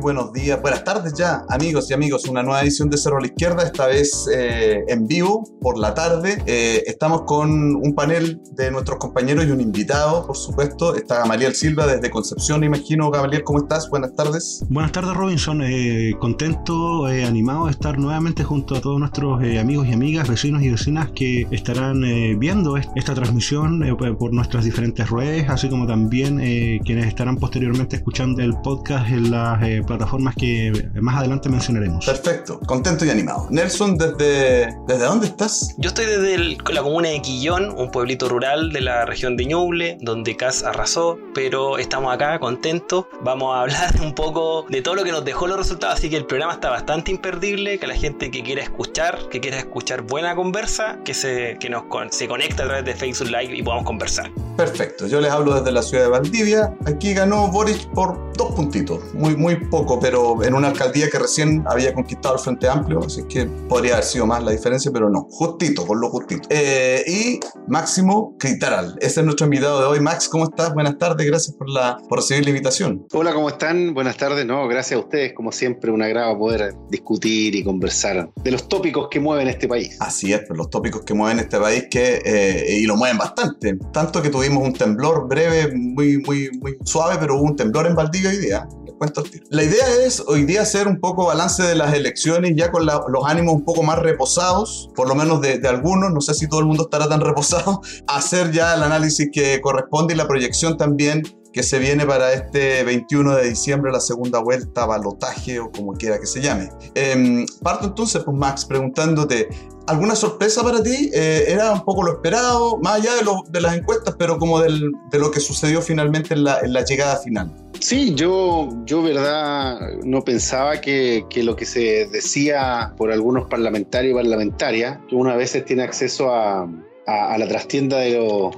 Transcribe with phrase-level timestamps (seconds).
[0.00, 2.24] Buenos días, buenas tardes ya, amigos y amigos.
[2.28, 5.92] Una nueva edición de Cerro a la Izquierda, esta vez eh, en vivo por la
[5.94, 6.42] tarde.
[6.46, 10.94] Eh, estamos con un panel de nuestros compañeros y un invitado, por supuesto.
[10.94, 13.10] Está Gamaliel Silva desde Concepción, imagino.
[13.10, 13.88] Gamaliel, ¿cómo estás?
[13.90, 14.64] Buenas tardes.
[14.68, 15.60] Buenas tardes, Robinson.
[15.62, 20.70] Eh, contento, animado de estar nuevamente junto a todos nuestros amigos y amigas, vecinos y
[20.70, 22.02] vecinas que estarán
[22.38, 23.82] viendo est- esta transmisión
[24.18, 26.38] por nuestras diferentes redes, así como también
[26.84, 29.60] quienes estarán posteriormente escuchando el podcast en las
[29.90, 32.04] plataformas que más adelante mencionaremos.
[32.06, 33.46] Perfecto, contento y animado.
[33.50, 35.74] Nelson, ¿desde, ¿desde dónde estás?
[35.78, 39.46] Yo estoy desde el- la comuna de Quillón, un pueblito rural de la región de
[39.46, 43.06] Ñuble, donde Cas arrasó, pero estamos acá contentos.
[43.22, 46.16] Vamos a hablar un poco de todo lo que nos dejó los resultados, así que
[46.16, 50.34] el programa está bastante imperdible, que la gente que quiera escuchar, que quiera escuchar buena
[50.34, 54.30] conversa, que se, que nos se conecta a través de Facebook Live y podamos conversar.
[54.56, 56.74] Perfecto, yo les hablo desde la ciudad de Valdivia.
[56.86, 61.64] Aquí ganó Boric por dos puntitos, muy, muy poco, pero en una alcaldía que recién
[61.66, 65.26] había conquistado el Frente Amplio, así que podría haber sido más la diferencia, pero no,
[65.30, 66.48] justito, con lo justito.
[66.50, 70.00] Eh, y Máximo Critaral, ese es nuestro invitado de hoy.
[70.00, 70.72] Max, ¿cómo estás?
[70.74, 73.06] Buenas tardes, gracias por, la, por recibir la invitación.
[73.12, 73.94] Hola, ¿cómo están?
[73.94, 74.46] Buenas tardes.
[74.46, 75.32] No, gracias a ustedes.
[75.34, 79.96] Como siempre, un agrado poder discutir y conversar de los tópicos que mueven este país.
[80.00, 83.78] Así es, pues, los tópicos que mueven este país que, eh, y lo mueven bastante.
[83.92, 87.94] Tanto que tuvimos un temblor breve, muy, muy, muy suave, pero hubo un temblor en
[87.94, 88.68] Valdivia hoy día.
[89.00, 89.46] Cuento al tiro.
[89.48, 93.00] La idea es hoy día hacer un poco balance de las elecciones, ya con la-
[93.08, 96.46] los ánimos un poco más reposados, por lo menos de, de algunos, no sé si
[96.46, 100.76] todo el mundo estará tan reposado, hacer ya el análisis que corresponde y la proyección
[100.76, 105.94] también que se viene para este 21 de diciembre, la segunda vuelta, balotaje o como
[105.94, 106.68] quiera que se llame.
[106.94, 109.48] Em, parto entonces, pues Max, preguntándote,
[109.86, 111.10] ¿alguna sorpresa para ti?
[111.14, 114.60] Eh, ¿Era un poco lo esperado, más allá de, lo- de las encuestas, pero como
[114.60, 117.50] del- de lo que sucedió finalmente en la, en la llegada final?
[117.80, 124.12] Sí, yo, yo verdad, no pensaba que, que lo que se decía por algunos parlamentarios
[124.12, 126.62] y parlamentarias, que una vez tiene acceso a,
[127.06, 128.50] a- a la trastienda de, lo-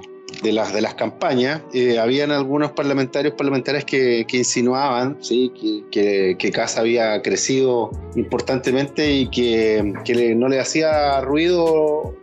[0.43, 6.37] de, las, de las campañas, eh, habían algunos parlamentarios parlamentarias que, que insinuaban que, que,
[6.38, 12.15] que Casa había crecido importantemente y que, le- no le hacía ruido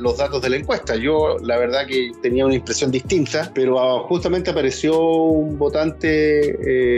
[0.00, 0.96] los datos de la encuesta.
[0.96, 6.50] Yo la verdad que tenía una impresión distinta, pero ah, justamente apareció un votante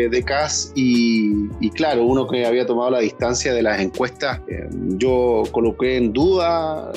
[0.04, 4.41] eh, de CAS y, y claro, uno que había tomado la distancia de las encuestas,
[4.48, 6.91] eh, yo coloqué en duda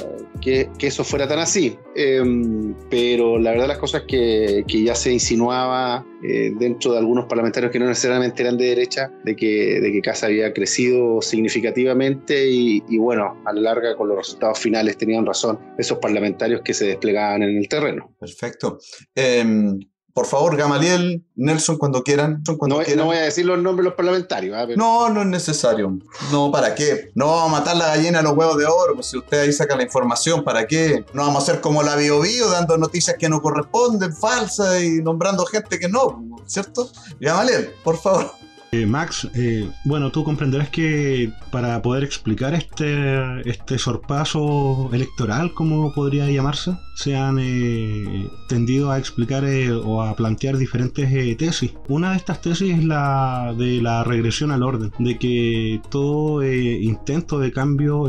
[0.44, 1.78] que, eso fuera tan así.
[1.96, 7.26] Em, pero la verdad las cosas que, que ya se insinuaba eh, dentro de algunos
[7.26, 12.48] parlamentarios que no necesariamente eran de derecha, de que, de que Casa había crecido significativamente
[12.50, 16.74] y, y bueno, a la larga con los resultados finales tenían razón esos parlamentarios que
[16.74, 18.14] se desplegaban en el terreno.
[18.20, 18.80] Perfecto.
[19.16, 19.80] Em,
[20.14, 22.44] por favor, Gamaliel, Nelson, cuando quieran.
[22.58, 23.00] Cuando No, quieran.
[23.00, 25.98] no voy a decir los nombres de los parlamentarios, pero- No, no es necesario.
[26.32, 27.12] No, ¿para qué?
[27.16, 29.52] No vamos a matar la gallina a los huevos de oro, pues si usted ahí
[29.52, 31.04] saca la información, ¿para qué?
[31.14, 35.02] No vamos a hacer como la Bio Bio, dando noticias que no corresponden, falsas y
[35.02, 36.90] nombrando gente que no, ¿cierto?
[37.20, 38.32] Gamaliel, por favor.
[38.74, 45.94] Eh, Max, eh, bueno, tú comprenderás que para poder explicar este, este sorpaso electoral, como
[45.94, 49.44] podría llamarse, se han eh, tendido a explicar
[49.86, 51.76] o a plantear diferentes tesis.
[51.88, 57.38] Una de estas tesis es la de la regresión al orden, de que todo intento
[57.38, 58.06] de cambio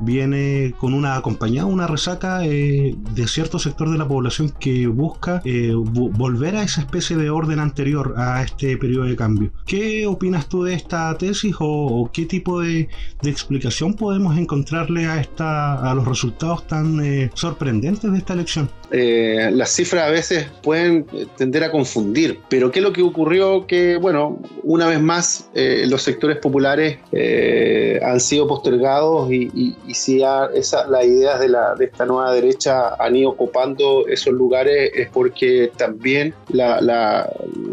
[0.00, 2.96] viene con una acompañada, una resaca de
[3.28, 8.14] cierto sector de la población que busca vo- volver a esa especie de orden anterior
[8.16, 9.52] a este periodo de cambio.
[9.64, 12.88] ¿Qué opinas tú de esta tesis o, qué tipo de,
[13.22, 18.70] explicación podemos encontrarle a, esta, a los resultados tan eh, sorprendentes de esta elección?
[18.90, 22.40] eh, las cifras a veces pueden eh, tender a confundir.
[22.48, 23.66] Pero ¿qué es lo que ocurrió?
[23.66, 26.98] Que, bueno, una vez más, los sectores populares
[28.02, 32.94] han sido postergados y, si ya esa, las ideas de, la, de esta nueva derecha
[32.98, 37.30] han ido ocupando esos lugares es porque también la, la,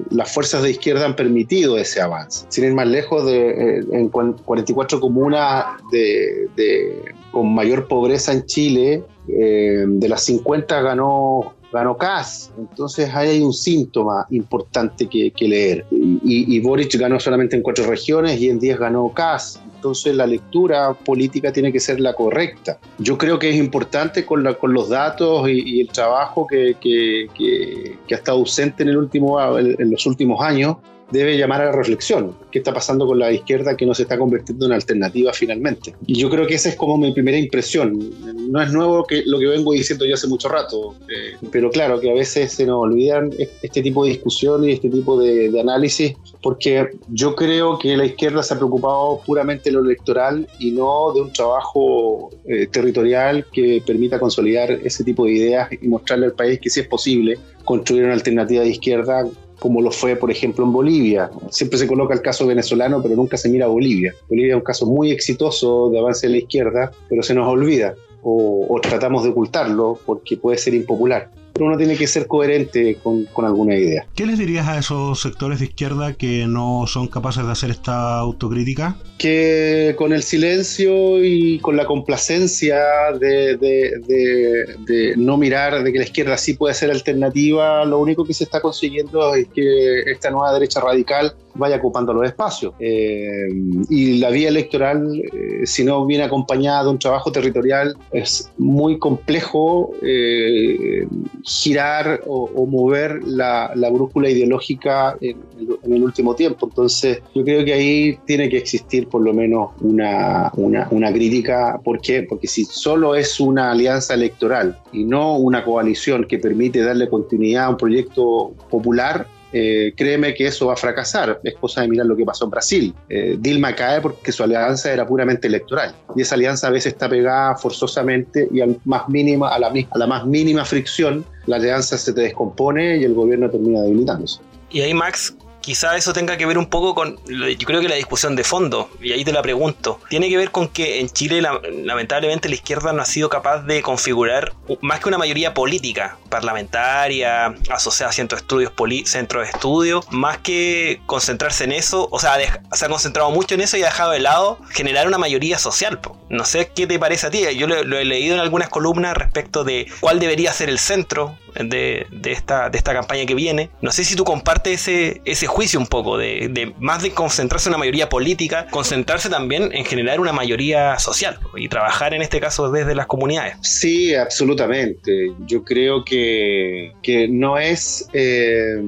[0.10, 2.25] las fuerzas de izquierda han permitido ese avance.
[2.30, 8.32] Sin ir más lejos, de, eh, en cuan- 44 comunas de, de con mayor pobreza
[8.34, 12.52] en Chile, eh, de las 50 ganó ganó Kass.
[12.58, 15.86] Entonces ahí hay un síntoma importante que, leer.
[15.92, 19.62] Y, Boric ganó solamente en cuatro regiones y en 10 ganó Kass.
[19.76, 22.80] Entonces la lectura política tiene que ser la correcta.
[22.98, 28.16] Yo creo que es importante con, con los datos y, el trabajo que, que, ha
[28.16, 30.78] estado ausente en, el último, en los últimos años
[31.12, 32.36] debe llamar a la reflexión.
[32.52, 35.96] ¿Qué está pasando con la izquierda que no se está convirtiendo en alternativa finalmente?
[36.06, 38.12] Y yo creo que esa es como mi primera impresión.
[38.50, 42.00] No es nuevo que lo que vengo diciendo yo hace mucho rato, eh, pero claro
[42.00, 43.32] que a veces se nos olvidan
[43.62, 46.14] este tipo de discusión y este tipo de, análisis,
[46.44, 51.14] porque yo creo que la izquierda se ha preocupado puramente de lo electoral y no
[51.14, 56.34] de un trabajo eh, territorial que permita consolidar ese tipo de ideas y mostrarle al
[56.34, 59.26] país que sí es posible construir una alternativa de izquierda
[59.60, 61.30] como lo fue, por ejemplo, en Bolivia.
[61.50, 64.14] Siempre se coloca el caso venezolano, pero nunca se mira a Bolivia.
[64.30, 67.96] Bolivia es un caso muy exitoso de avance de la izquierda, pero se nos olvida
[68.28, 71.30] o, tratamos de ocultarlo porque puede ser impopular
[71.60, 74.06] uno tiene que ser coherente con, alguna idea.
[74.16, 78.18] ¿Qué les dirías a esos sectores de izquierda que no son capaces de hacer esta
[78.18, 78.98] autocrítica?
[79.18, 82.78] Que con el silencio y con la complacencia
[83.20, 88.34] de, de, no mirar de que la izquierda sí puede ser alternativa, lo único que
[88.34, 92.74] se está consiguiendo es que esta nueva derecha radical vaya ocupando los espacios.
[92.80, 93.48] Eh,
[93.90, 99.00] y la vía electoral, eh, si no viene acompañada de un trabajo territorial, es muy
[99.00, 101.08] complejo eh,
[101.46, 105.38] girar o, mover la, brújula ideológica en,
[105.84, 106.68] el último tiempo.
[106.68, 111.80] Entonces, yo creo que ahí tiene que existir por lo menos una, una, una crítica.
[111.84, 112.24] ¿Por qué?
[112.24, 117.66] Porque si solo es una alianza electoral y no una coalición que permite darle continuidad
[117.66, 121.40] a un proyecto popular, eh, créeme que eso va a fracasar.
[121.44, 122.94] Es cosa de mirar lo que pasó en Brasil.
[123.10, 125.96] Eh, Dilma cae porque su alianza era puramente electoral.
[126.16, 130.08] Y esa alianza a veces está pegada forzosamente y más mínima, a, la, a la
[130.08, 134.40] más mínima fricción, la alianza se te descompone y el gobierno termina debilitándose.
[134.72, 137.96] Y ahí, Max, quizá eso tenga que ver un poco con, yo creo que la
[137.96, 141.42] discusión de fondo, y ahí te la pregunto, tiene que ver con que en Chile
[141.42, 147.56] lamentablemente la izquierda no ha sido capaz de configurar más que una mayoría política, parlamentaria,
[147.72, 152.38] asociada a centros de estudios, centros de estudios, más que concentrarse en eso, o sea,
[152.72, 156.00] se ha concentrado mucho en eso y ha dejado de lado generar una mayoría social.
[156.30, 159.64] No sé qué te parece a ti, yo lo he leído en algunas columnas respecto
[159.64, 163.70] de cuál debería ser el centro de, esta, de esta campaña que viene.
[163.82, 167.74] No sé si tú compartes ese, ese juicio un poco, de, más de concentrarse en
[167.76, 172.72] una mayoría política, concentrarse también en generar una mayoría social y trabajar en este caso
[172.72, 173.58] desde las comunidades.
[173.62, 175.34] Sí, absolutamente.
[175.46, 178.82] Yo creo que, que no es eh,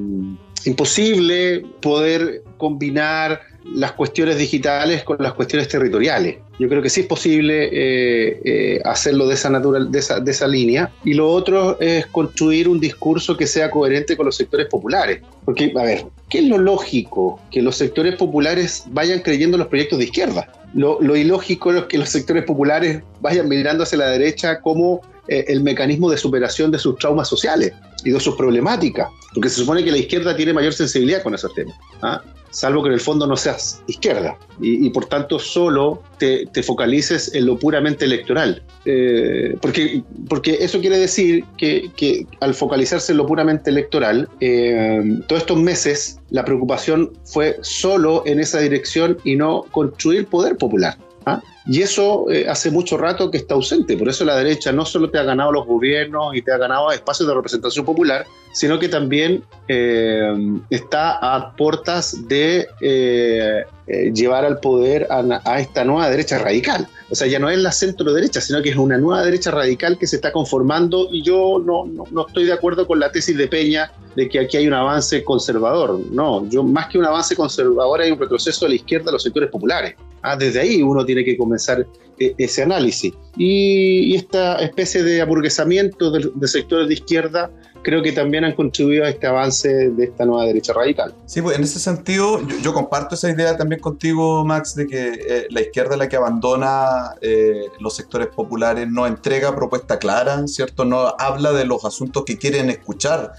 [0.66, 3.42] imposible poder combinar
[3.74, 6.38] las cuestiones digitales con las cuestiones territoriales.
[6.60, 10.32] Yo creo que sí es posible eh, eh, hacerlo de esa, natural, de, esa, de
[10.32, 10.92] esa línea.
[11.04, 15.22] Y lo otro es construir un discurso que sea coherente con los sectores populares.
[15.46, 17.40] Porque, a ver, ¿qué es lo lógico?
[17.52, 20.52] Que los sectores populares vayan creyendo en los proyectos de izquierda.
[20.74, 25.46] Lo, lo ilógico es que los sectores populares vayan mirando hacia la derecha como eh,
[25.50, 27.74] el mecanismo de superación de sus traumas sociales
[28.04, 29.10] y de sus problemáticas.
[29.34, 31.76] Porque se supone que la izquierda tiene mayor sensibilidad con esos temas.
[32.02, 32.22] ¿ah?
[32.50, 37.46] Salvo que en el fondo no seas izquierda y, por tanto solo te, focalices en
[37.46, 38.64] lo puramente electoral.
[38.86, 45.44] Eh, porque, porque eso quiere decir que, al focalizarse en lo puramente electoral, eh, todos
[45.44, 50.98] estos meses la preocupación fue solo en esa dirección y no construir poder popular.
[51.26, 51.42] ¿ah?
[51.70, 53.98] Y eso eh, hace mucho rato que está ausente.
[53.98, 56.92] Por eso la derecha no solo te ha ganado los gobiernos y te ha ganado
[56.92, 60.34] espacios de representación popular, sino que también eh,
[60.70, 63.66] está a puertas de eh,
[64.14, 66.88] llevar al poder a, esta nueva derecha radical.
[67.10, 69.98] O sea, ya no es la centro derecha, sino que es una nueva derecha radical
[69.98, 73.48] que se está conformando y yo no, no, estoy de acuerdo con la tesis de
[73.48, 76.00] Peña de que aquí hay un avance conservador.
[76.12, 79.24] No, yo más que un avance conservador hay un retroceso a la izquierda a los
[79.24, 79.96] sectores populares.
[80.32, 81.86] Ah, desde ahí uno tiene que comenzar
[82.20, 83.14] eh, ese análisis.
[83.38, 87.52] Y, esta especie de aburguesamiento de, de sectores de izquierda
[87.84, 91.14] creo que también han contribuido a este avance de esta nueva derecha radical.
[91.26, 95.48] Sí, pues en ese sentido yo, comparto esa idea también contigo, Max, de que eh,
[95.52, 100.84] la izquierda es la que abandona eh, los sectores populares, no entrega propuesta clara, ¿cierto?
[100.84, 103.32] No habla de los asuntos que quieren escuchar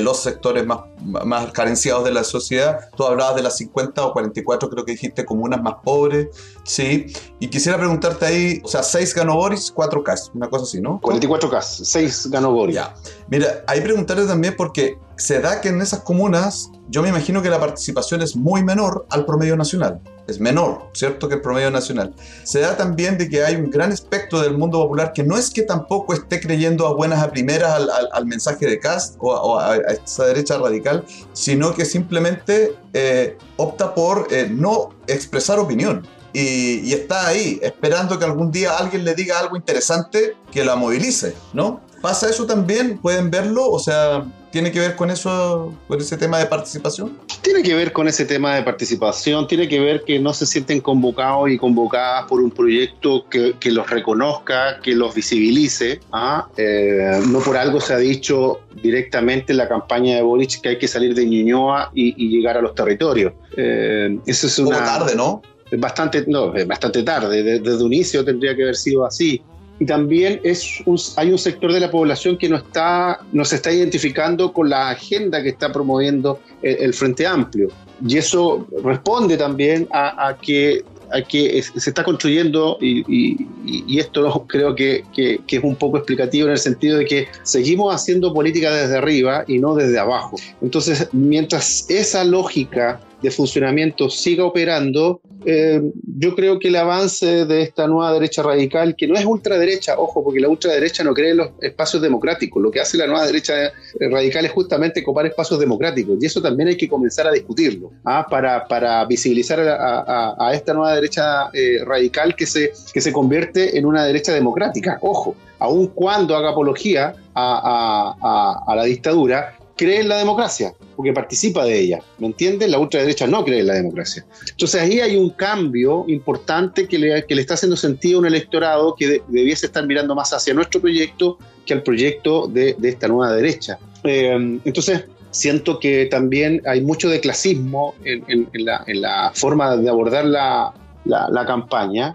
[0.00, 2.80] los sectores más, más carenciados de la sociedad.
[2.96, 6.28] Tú hablabas de las 50 o 44, creo que dijiste, comunas más pobres,
[6.64, 7.06] ¿sí?
[7.40, 11.00] Y quisiera preguntarte ahí, o sea, 6 ganó Boris, 4 K, una cosa así, ¿no?
[11.00, 12.76] 44 K, 6 ganó Boris.
[12.76, 12.94] Ya.
[13.28, 17.50] Mira, hay preguntarle también porque se da que en esas comunas yo me imagino que
[17.50, 20.00] la participación es muy menor al promedio nacional.
[20.28, 21.28] Es menor, ¿cierto?
[21.28, 22.14] Que el promedio nacional.
[22.44, 25.50] Se da también de que hay un gran espectro del mundo popular que no es
[25.50, 30.26] que tampoco esté creyendo a buenas a primeras al, mensaje de Cast o, a, esa
[30.26, 36.06] derecha radical, sino que simplemente eh, opta por eh, no expresar opinión.
[36.38, 40.76] Y, y, está ahí, esperando que algún día alguien le diga algo interesante que la
[40.76, 41.80] movilice, ¿no?
[42.00, 42.98] ¿Pasa eso también?
[42.98, 43.68] ¿Pueden verlo?
[43.68, 47.18] O sea, ¿Tiene que ver con eso, con ese tema de participación?
[47.42, 50.80] Tiene que ver con ese tema de participación, tiene que ver que no se sienten
[50.80, 56.00] convocados y convocadas por un proyecto que, los reconozca, que los visibilice.
[56.12, 56.48] ¿ah?
[56.56, 60.78] Eh, no por algo se ha dicho directamente en la campaña de Boric que hay
[60.78, 63.34] que salir de Ñuñoa y, llegar a los territorios.
[63.56, 64.78] Eh, eso es una...
[64.78, 65.42] tarde, ¿no?
[65.72, 67.42] Bastante, no, bastante tarde.
[67.42, 69.42] Desde, desde un inicio tendría que haber sido así
[69.80, 70.82] y también es
[71.16, 74.90] hay un sector de la población que no, está, no se está identificando con la
[74.90, 77.68] agenda que está promoviendo el, Frente Amplio.
[78.06, 80.84] Y eso responde también a, que
[81.26, 86.58] que se está construyendo, y, esto creo que, que, es un poco explicativo en el
[86.58, 90.36] sentido de que seguimos haciendo política desde arriba y no desde abajo.
[90.60, 95.80] Entonces, mientras esa lógica de funcionamiento siga operando, eh,
[96.18, 100.22] yo creo que el avance de esta nueva derecha radical, que no es ultraderecha, ojo,
[100.22, 103.66] porque la ultraderecha no cree en los espacios democráticos, lo que hace la nueva derecha
[103.66, 103.70] eh,
[104.10, 108.26] radical es justamente copar espacios democráticos, y eso también hay que comenzar a discutirlo, ¿ah?
[108.28, 113.86] para, para, visibilizar a, esta nueva derecha eh, radical que se, que se convierte en
[113.86, 120.18] una derecha democrática, ojo, aun cuando haga apología a, a la dictadura, cree en la
[120.18, 122.00] democracia, porque participa de ella.
[122.18, 122.68] ¿Me entiendes?
[122.68, 124.26] La ultraderecha no cree en la democracia.
[124.50, 128.26] Entonces ahí hay un cambio importante que le, que le está haciendo sentido a un
[128.26, 133.08] electorado que debiese estar mirando más hacia nuestro proyecto que al proyecto de, de esta
[133.08, 133.78] nueva derecha.
[134.04, 139.76] Eh, entonces, siento que también hay mucho de clasismo en, en, la, en la, forma
[139.76, 142.14] de abordar la, la campaña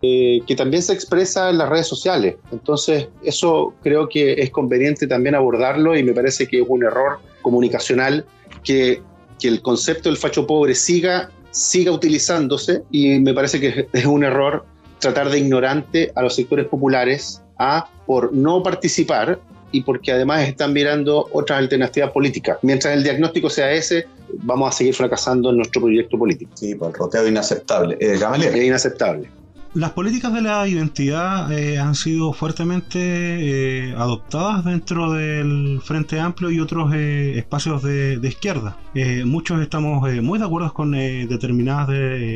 [0.00, 2.36] que, que, también se expresa en las redes sociales.
[2.52, 7.18] Entonces, eso creo que es conveniente también abordarlo y me parece que es un error
[7.42, 8.24] comunicacional
[8.62, 9.02] que,
[9.38, 14.24] que el concepto del facho pobre siga, siga utilizándose y me parece que es un
[14.24, 14.64] error
[14.98, 19.38] tratar de ignorante a los sectores populares a por no participar
[19.70, 22.58] y porque además están mirando otras alternativas políticas.
[22.62, 24.06] Mientras el diagnóstico sea ese,
[24.42, 26.50] vamos a seguir fracasando en nuestro proyecto político.
[26.54, 27.96] Sí, por el roteo inaceptable.
[28.00, 29.30] Eh, Es inaceptable.
[29.74, 36.50] Las políticas de la identidad eh, han sido fuertemente eh, adoptadas dentro del Frente Amplio
[36.50, 38.78] y otros eh, espacios de, izquierda.
[39.24, 41.88] muchos estamos muy de acuerdo con determinadas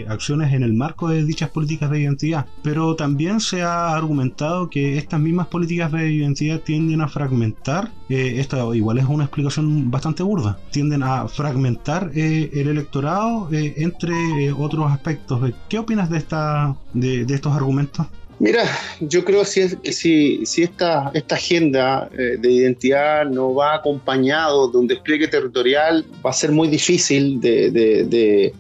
[0.09, 4.97] acciones en el marco de dichas políticas de identidad, pero también se ha argumentado que
[4.97, 10.59] estas mismas políticas de identidad tienden a fragmentar, esto igual es una explicación bastante burda,
[10.71, 15.53] tienden a fragmentar el electorado entre otros aspectos.
[15.69, 16.77] ¿Qué opinas de esta...
[16.95, 18.07] De, de, estos argumentos?
[18.43, 18.65] Mira,
[18.99, 25.29] yo creo si, si, esta, agenda eh, de identidad no va acompañado de un despliegue
[25.29, 28.53] territorial, va a ser muy difícil de,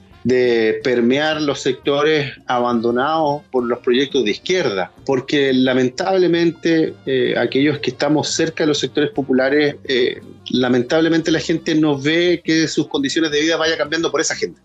[0.84, 8.28] permear los sectores abandonados por los proyectos de izquierda, porque lamentablemente eh, aquellos que estamos
[8.28, 13.40] cerca de los sectores populares, eh, lamentablemente la gente no ve que sus condiciones de
[13.40, 14.60] vida vaya cambiando por esa agenda.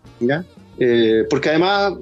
[1.28, 1.94] porque además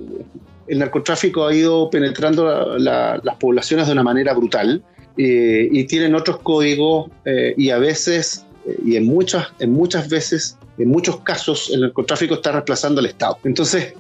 [0.68, 4.82] el narcotráfico ha ido penetrando las poblaciones de una manera brutal
[5.16, 10.08] eh, y tienen otros códigos eh, y a veces, eh, y en muchas, en muchas
[10.08, 13.38] veces, en muchos casos, el narcotráfico está reemplazando al Estado.
[13.44, 13.94] Entonces,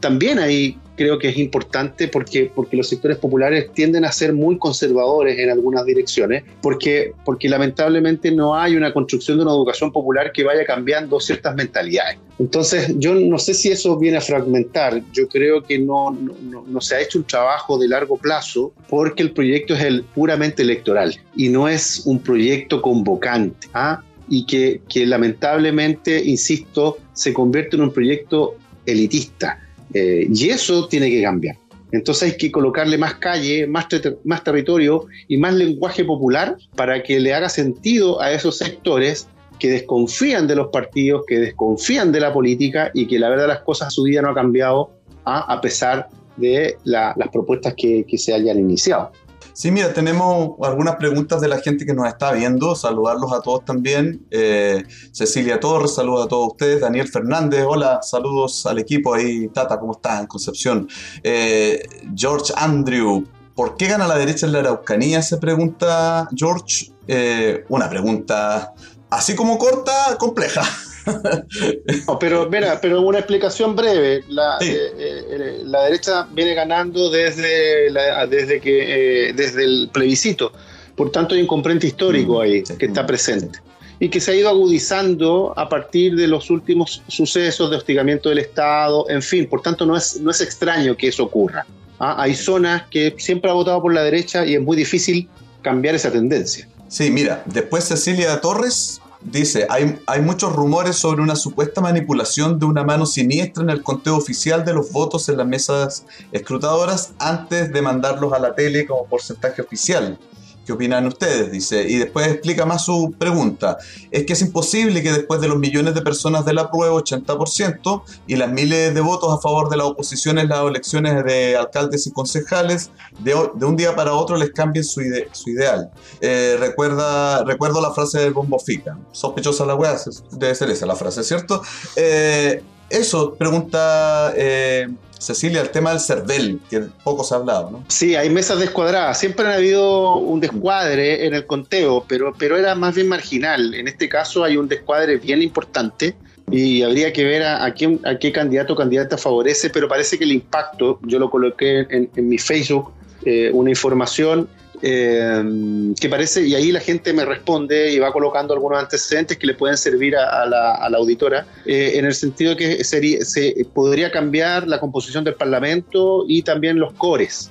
[0.00, 4.58] también hay creo que es importante porque, porque los sectores populares tienden a ser muy
[4.58, 10.32] conservadores en algunas direcciones, porque, porque lamentablemente no hay una construcción de una educación popular
[10.32, 12.18] que vaya cambiando ciertas mentalidades.
[12.38, 16.80] Entonces, yo no sé si eso viene a fragmentar, yo creo que no, no, no
[16.80, 21.16] se ha hecho un trabajo de largo plazo porque el proyecto es el puramente electoral
[21.36, 23.68] y no es un proyecto convocante.
[23.74, 24.02] ¿ah?
[24.28, 29.60] y que, que lamentablemente, insisto, se convierte en un proyecto elitista
[29.92, 31.56] eh, y eso tiene que cambiar.
[31.92, 33.86] Entonces hay que colocarle más calle, más,
[34.24, 39.28] más territorio y más lenguaje popular para que le haga sentido a esos sectores
[39.60, 43.60] que desconfían de los partidos, que desconfían de la política y que la verdad las
[43.60, 44.90] cosas su vida no ha cambiado
[45.24, 49.12] a, pesar de las propuestas que se hayan iniciado.
[49.54, 52.74] Sí, mira, tenemos algunas preguntas de la gente que nos está viendo.
[52.74, 54.26] Saludarlos a todos también.
[54.32, 54.82] Eh,
[55.12, 56.80] Cecilia Torres, saludos a todos ustedes.
[56.80, 59.46] Daniel Fernández, hola, saludos al equipo ahí.
[59.54, 60.88] Tata, ¿cómo estás en Concepción?
[61.22, 65.22] Eh, George Andrew, ¿por qué gana la derecha en la Araucanía?
[65.22, 66.92] Se pregunta George.
[67.06, 68.74] Eh, una pregunta
[69.08, 70.62] así como corta, compleja.
[72.06, 74.24] no, pero mira, pero una explicación breve.
[74.28, 77.92] La, eh, eh, la derecha viene ganando desde,
[78.28, 80.52] desde, que, desde el plebiscito.
[80.96, 83.58] Por tanto, hay un componente histórico mm, ahí que está presente
[84.00, 88.38] y que se ha ido agudizando a partir de los últimos sucesos de hostigamiento del
[88.38, 91.64] Estado, en fin, por tanto no es, no es extraño que eso ocurra.
[91.98, 92.16] ¿ah?
[92.18, 95.28] Hay zonas que siempre ha votado por la derecha y es muy difícil
[95.62, 96.68] cambiar esa tendencia.
[96.88, 102.66] Sí, mira, después Cecilia Torres dice, hay, hay muchos rumores sobre una supuesta manipulación de
[102.66, 107.72] una mano siniestra en el conteo oficial de los votos en las mesas escrutadoras antes
[107.72, 110.18] de mandarlos a la tele como porcentaje oficial.
[110.64, 111.50] ¿Qué opinan ustedes?
[111.50, 113.76] Dice, y después explica más su pregunta.
[114.10, 118.02] Es que es imposible que después de los millones de personas de la prueba, 80%,
[118.26, 122.06] y las miles de votos a favor de la oposición en las elecciones de alcaldes
[122.06, 125.90] y concejales, de, un día para otro les cambien su, ideal.
[126.20, 128.98] Eh, recuerda, recuerdo la frase del Bombo Fica.
[129.12, 129.96] Sospechosa la weá,
[130.32, 131.62] debe ser esa la frase, ¿cierto?
[131.96, 134.88] Eh, eso, pregunta eh,
[135.24, 137.84] Cecilia, el tema del CERVEL, que poco se ha hablado, ¿no?
[137.88, 139.18] Sí, hay mesas descuadradas.
[139.18, 143.74] Siempre ha habido un descuadre en el conteo, pero, pero era más bien marginal.
[143.74, 146.14] En este caso hay un descuadre bien importante
[146.50, 150.24] y habría que ver a, quién, a qué candidato o candidata favorece, pero parece que
[150.24, 152.92] el impacto, yo lo coloqué en, mi Facebook,
[153.24, 154.48] eh, una información
[154.86, 159.46] eh, que parece, y ahí la gente me responde y va colocando algunos antecedentes que
[159.46, 164.68] le pueden servir a, la, auditora, eh, en el sentido que sería, se podría cambiar
[164.68, 167.50] la composición del Parlamento y también los cores.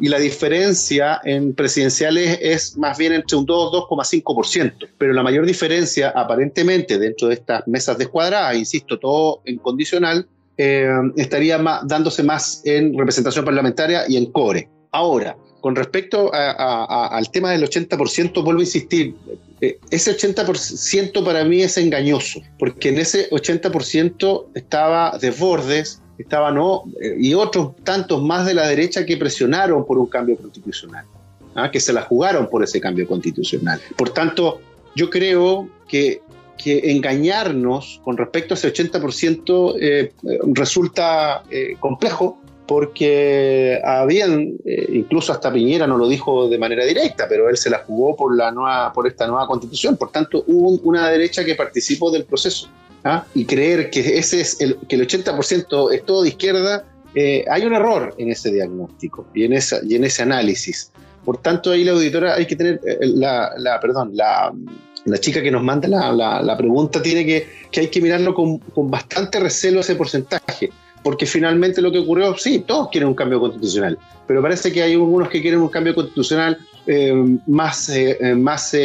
[0.00, 4.88] Y la diferencia en presidenciales es más bien entre un 2 2,5%.
[4.96, 10.26] Pero la mayor diferencia, aparentemente, dentro de estas mesas descuadradas, insisto, todo en condicional,
[10.56, 14.70] eh, estaría dándose más en representación parlamentaria y en core.
[14.90, 15.36] Ahora,
[15.66, 19.16] con respecto al tema del 80%, vuelvo a insistir,
[19.60, 26.84] eh, ese 80% para mí es engañoso, porque en ese 80% estaba Desbordes, estaba no,
[27.02, 31.04] eh, y otros tantos más de la derecha que presionaron por un cambio constitucional,
[31.56, 31.68] ¿ah?
[31.68, 33.80] que se la jugaron por ese cambio constitucional.
[33.96, 34.60] Por tanto,
[34.94, 36.22] yo creo que,
[36.64, 40.12] engañarnos con respecto a ese 80% eh,
[40.54, 41.42] resulta
[41.80, 47.56] complejo porque habían, eh, incluso hasta Piñera no lo dijo de manera directa, pero él
[47.56, 49.96] se la jugó por, la nueva, por esta nueva constitución.
[49.96, 52.68] Por tanto, hubo una derecha que participó del proceso.
[53.04, 53.24] ¿ah?
[53.34, 57.64] Y creer que, ese es el, que el 80% es todo de izquierda, eh, hay
[57.64, 60.90] un error en ese diagnóstico y en, esa, y en ese análisis.
[61.24, 64.52] Por tanto, ahí la auditora hay que tener, eh, la, la perdón, la,
[65.04, 68.58] la chica que nos manda la, la, pregunta tiene que, que hay que mirarlo con,
[68.58, 70.70] con bastante recelo ese porcentaje
[71.06, 74.94] porque finalmente lo que ocurrió, sí, todos quieren un cambio constitucional, pero parece que hay
[74.94, 77.14] algunos que quieren un cambio constitucional eh,
[77.46, 78.76] más, eh, eh, más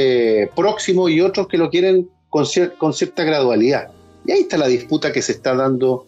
[0.55, 3.89] próximo y otros que lo quieren con, cierta gradualidad.
[4.23, 6.05] Y ahí está la disputa que se está dando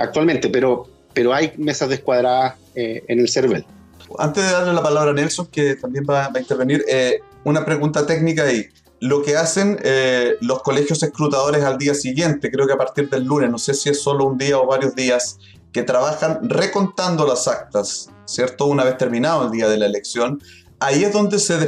[0.00, 3.64] actualmente, pero, pero hay mesas descuadradas en el CERVEL.
[4.18, 6.84] Antes de darle la palabra a Nelson, que también va a intervenir,
[7.44, 8.66] una pregunta técnica ahí
[9.00, 13.24] lo que hacen eh, los colegios escrutadores al día siguiente, creo que a partir del
[13.24, 15.38] lunes, no sé si es solo un día o varios días,
[15.72, 18.66] que trabajan recontando las actas, ¿cierto?
[18.66, 20.42] Una vez terminado el día de la elección.
[20.80, 21.58] Ahí es donde se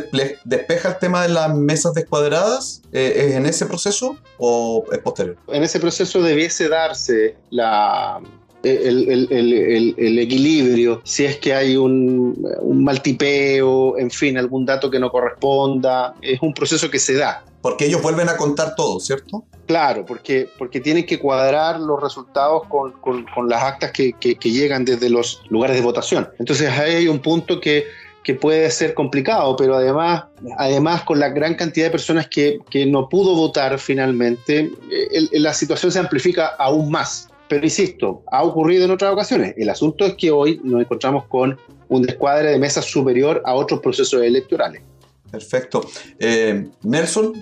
[0.44, 2.82] despeja el tema de las mesas descuadradas.
[2.92, 5.36] Eh, ¿Es en ese proceso o es posterior?
[5.48, 8.20] En ese proceso debiese darse la,
[8.62, 15.11] el, equilibrio, si es que hay un, un maltipeo, en fin, algún dato que no
[15.11, 17.44] corresponda, es un proceso que se da.
[17.62, 19.44] Porque ellos vuelven a contar todo, ¿cierto?
[19.66, 24.85] Claro, porque, porque tienen que cuadrar los resultados con, con, las actas que, que, llegan
[24.85, 26.29] desde los lugares de votación.
[26.38, 27.85] Entonces ahí hay un punto que,
[28.25, 30.25] que puede ser complicado, pero además,
[30.59, 35.55] además con la gran cantidad de personas que, que no pudo votar finalmente, eh, la
[35.55, 37.29] situación se amplifica aún más.
[37.50, 39.54] Pero insisto, ha ocurrido en otras ocasiones.
[39.56, 41.58] El asunto es que hoy nos encontramos con
[41.88, 44.82] un descuadre de mesa superior a otros procesos electorales.
[45.32, 45.84] Perfecto.
[46.20, 47.32] Eh, Nelson.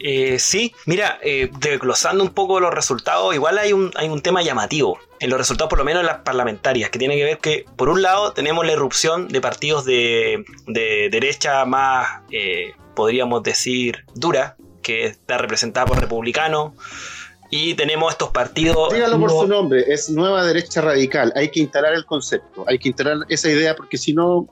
[0.00, 4.42] Eh, sí, mira, eh, desglosando un poco los resultados, igual hay un, hay un tema
[4.42, 7.64] llamativo en los resultados, por lo menos en las parlamentarias, que tiene que ver que,
[7.76, 14.04] por un lado, tenemos la irrupción de partidos de, de derecha más, eh, podríamos decir,
[14.16, 16.72] dura, que está representada por republicanos
[17.54, 18.94] y tenemos estos partidos.
[18.94, 21.34] Dígalo por su nombre, es Nueva Derecha Radical.
[21.36, 24.48] Hay que instalar el concepto, hay que instalar esa idea porque si no,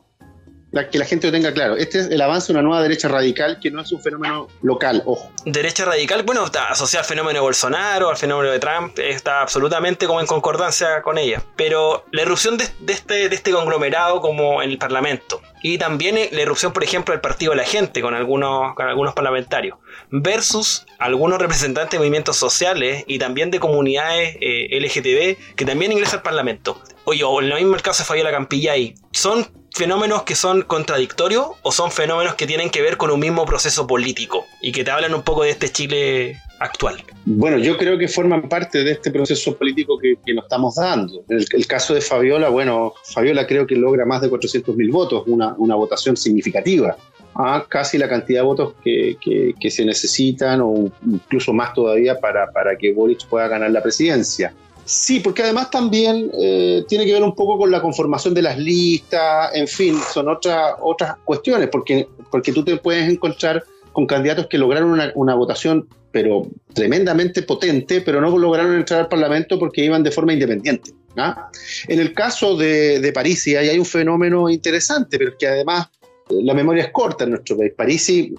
[0.90, 1.76] que la gente lo tenga claro.
[1.76, 5.02] Este es el avance de una nueva derecha radical que no es un fenómeno local,
[5.04, 5.30] ojo.
[5.44, 10.06] Derecha radical, bueno, está asociada al fenómeno de Bolsonaro, al fenómeno de Trump, está absolutamente
[10.06, 11.42] como en concordancia con ella.
[11.56, 16.40] Pero la erupción de, este, de este conglomerado como en el Parlamento, y también la
[16.40, 19.78] erupción, por ejemplo, del Partido de la Gente con algunos, con algunos parlamentarios,
[20.10, 26.18] versus algunos representantes de movimientos sociales y también de comunidades eh, LGTB que también ingresan
[26.18, 26.80] al Parlamento.
[27.04, 31.48] Oye, o en lo mismo el caso de Fabiola Campillay, ¿son fenómenos que son contradictorios
[31.62, 34.90] o son fenómenos que tienen que ver con un mismo proceso político y que te
[34.90, 37.02] hablan un poco de este Chile actual?
[37.24, 41.24] Bueno, yo creo que forman parte de este proceso político que, nos estamos dando.
[41.28, 45.54] En el, caso de Fabiola, bueno, Fabiola creo que logra más de 400.000 votos, una,
[45.58, 46.96] una votación significativa
[47.34, 49.16] a casi la cantidad de votos que,
[49.58, 54.52] que, se necesitan o incluso más todavía para, para que Boric pueda ganar la presidencia.
[54.90, 58.58] Sí, porque además también eh, tiene que ver un poco con la conformación de las
[58.58, 64.48] listas, en fin, son otras otras cuestiones, porque, porque tú te puedes encontrar con candidatos
[64.48, 70.02] que lograron una, votación, pero tremendamente potente, pero no lograron entrar al Parlamento porque iban
[70.02, 70.90] de forma independiente.
[71.16, 71.48] ¿ah?
[71.86, 75.86] En el caso de, de París, ahí hay un fenómeno interesante, pero que además
[76.30, 77.72] la memoria es corta en nuestro país.
[77.76, 78.34] Parisi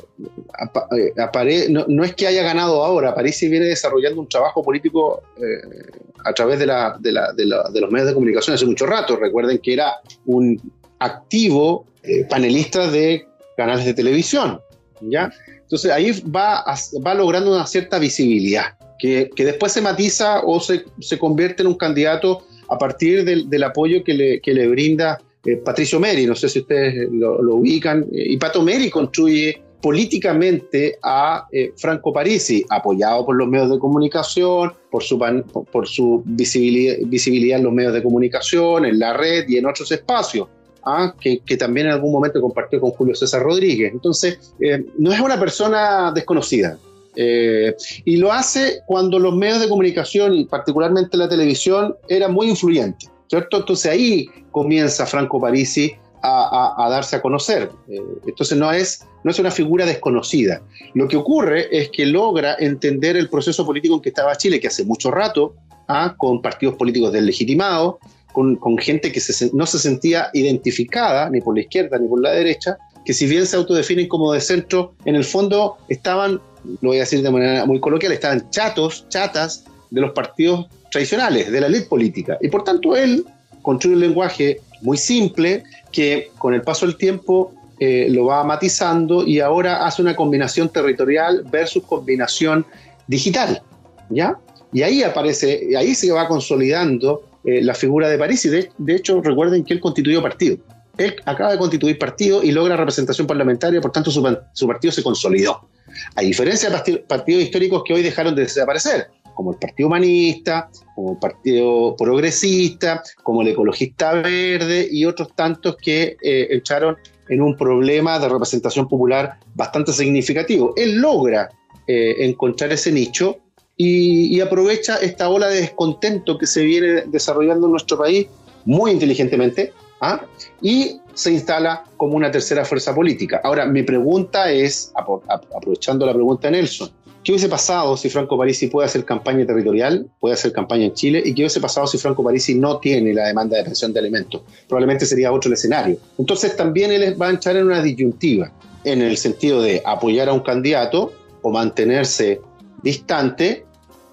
[0.97, 6.33] eh, no, es que haya ganado ahora, Parisi viene desarrollando un trabajo político eh, a
[6.33, 9.15] través de, los medios de comunicación hace mucho rato.
[9.15, 9.93] Recuerden que era
[10.25, 10.59] un
[10.99, 13.25] activo eh, panelista de
[13.57, 14.61] canales de televisión.
[15.01, 15.31] ¿ya?
[15.61, 16.63] Entonces ahí va,
[17.05, 20.83] va logrando una cierta visibilidad, que, después se matiza o se,
[21.17, 25.99] convierte en un candidato a partir del, apoyo que le, que le brinda eh, Patricio
[25.99, 31.73] Meri, no sé si ustedes lo, ubican, eh, y Pato Meri construye políticamente a eh,
[31.75, 38.03] Franco Parisi, apoyado por los medios de comunicación, por su, visibilidad, en los medios de
[38.03, 40.47] comunicación, en la red y en otros espacios.
[40.83, 41.15] ¿ah?
[41.19, 43.91] Que, también en algún momento compartió con Julio César Rodríguez.
[43.91, 44.53] Entonces,
[44.99, 46.77] no es una persona desconocida.
[47.15, 53.10] y lo hace cuando los medios de comunicación, y particularmente la televisión, eran muy influyentes.
[53.31, 57.71] Entonces ahí comienza Franco Parisi a, darse a conocer.
[57.89, 60.61] Eh, entonces no es, no es una figura desconocida.
[60.93, 64.67] Lo que ocurre es que logra entender el proceso político en que estaba Chile, que
[64.67, 65.55] hace mucho rato,
[65.87, 66.13] ¿ah?
[66.17, 67.95] con partidos políticos deslegitimados,
[68.33, 69.21] con, con gente que
[69.53, 73.45] no se sentía identificada ni por la izquierda ni por la derecha, que si bien
[73.47, 76.39] se autodefinen como de centro, en el fondo estaban,
[76.81, 81.51] lo voy a decir de manera muy coloquial, estaban chatos, chatas de los partidos tradicionales,
[81.51, 82.37] de la ley política.
[82.41, 83.25] Y por tanto él
[83.61, 89.25] construye un lenguaje muy simple que con el paso del tiempo eh, lo va matizando
[89.25, 92.65] y ahora hace una combinación territorial versus combinación
[93.07, 93.61] digital.
[94.09, 94.37] ¿ya?
[94.73, 99.21] Y ahí aparece, ahí se va consolidando eh, la figura de París y de, hecho
[99.21, 100.57] recuerden que él constituyó partido.
[100.97, 105.01] Él acaba de constituir partido y logra representación parlamentaria, por tanto su, su partido se
[105.01, 105.67] consolidó.
[106.15, 111.13] A diferencia de partidos históricos que hoy dejaron de desaparecer, como el Partido Humanista, como
[111.13, 116.97] el Partido Progresista, como el Ecologista Verde y otros tantos que eh, echaron
[117.29, 120.73] en un problema de representación popular bastante significativo.
[120.75, 121.49] Él logra
[121.87, 123.37] eh, encontrar ese nicho
[123.77, 128.27] y, aprovecha esta ola de descontento que se viene desarrollando en nuestro país
[128.65, 130.21] muy inteligentemente ¿ah?
[130.61, 133.41] y se instala como una tercera fuerza política.
[133.43, 136.91] Ahora, mi pregunta es, aprovechando la pregunta de Nelson,
[137.23, 141.21] ¿Qué hubiese pasado si Franco Parisi puede hacer campaña territorial, puede hacer campaña en Chile?
[141.23, 144.41] ¿Y qué hubiese pasado si Franco Parisi no tiene la demanda de pensión de alimentos?
[144.67, 145.97] Probablemente sería otro el escenario.
[146.17, 148.51] Entonces también él va a entrar en una disyuntiva,
[148.83, 152.41] en el sentido de apoyar a un candidato o mantenerse
[152.81, 153.65] distante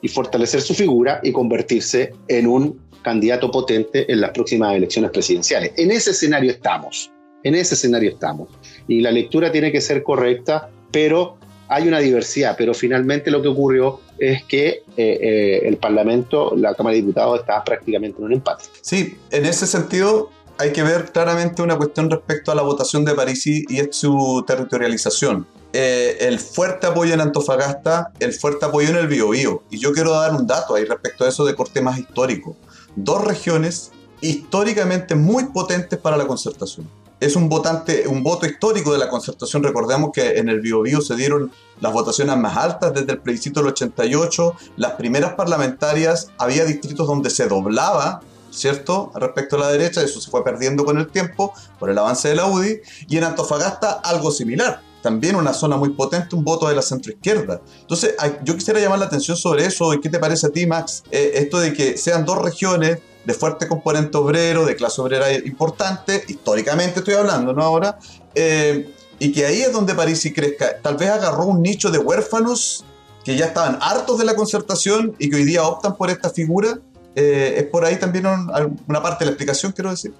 [0.02, 5.72] y fortalecer su figura y convertirse en un candidato potente en las próximas elecciones presidenciales.
[5.78, 7.10] En ese escenario estamos,
[7.42, 8.50] en ese escenario estamos.
[8.86, 11.38] Y la lectura tiene que ser correcta, pero
[11.68, 16.74] hay una diversidad, pero finalmente lo que ocurrió es que eh, eh, el Parlamento, la
[16.74, 18.64] Cámara de Diputados, estaba prácticamente en un empate.
[18.80, 23.14] Sí, en ese sentido hay que ver claramente una cuestión respecto a la votación de
[23.14, 25.46] Parisi y es su territorialización.
[25.72, 29.62] Eh, el fuerte apoyo en Antofagasta, el fuerte apoyo en el Biobío.
[29.70, 32.56] Y yo quiero dar un dato ahí respecto a eso de corte más histórico.
[32.96, 36.88] Dos regiones históricamente muy potentes para la concertación
[37.20, 39.62] es un votante, un voto histórico de la concertación.
[39.62, 41.50] Recordemos que en el Biobío se dieron
[41.80, 44.54] las votaciones más altas desde el plebiscito del 88.
[44.76, 49.10] Las primeras parlamentarias había distritos donde se doblaba, ¿cierto?
[49.14, 52.36] Respecto a la derecha, eso se fue perdiendo con el tiempo por el avance de
[52.36, 52.80] la UDI.
[53.08, 54.82] Y en Antofagasta algo similar.
[55.02, 57.60] También una zona muy potente, un voto de la centroizquierda.
[57.80, 59.94] Entonces, yo quisiera llamar la atención sobre eso.
[59.94, 61.04] ¿Y qué te parece a ti, Max?
[61.10, 66.24] Eh, esto de que sean dos regiones de fuerte componente obrero, de clase obrera importante,
[66.28, 67.62] históricamente estoy hablando, ¿no?
[67.62, 67.98] Ahora,
[68.34, 68.88] eh,
[69.18, 70.80] y que ahí es donde Parisi crezca.
[70.80, 72.86] Tal vez agarró un nicho de huérfanos
[73.24, 76.78] que ya estaban hartos de la concertación y que hoy día optan por esta figura.
[77.14, 80.14] Eh, es por ahí también una parte de la explicación, quiero decir.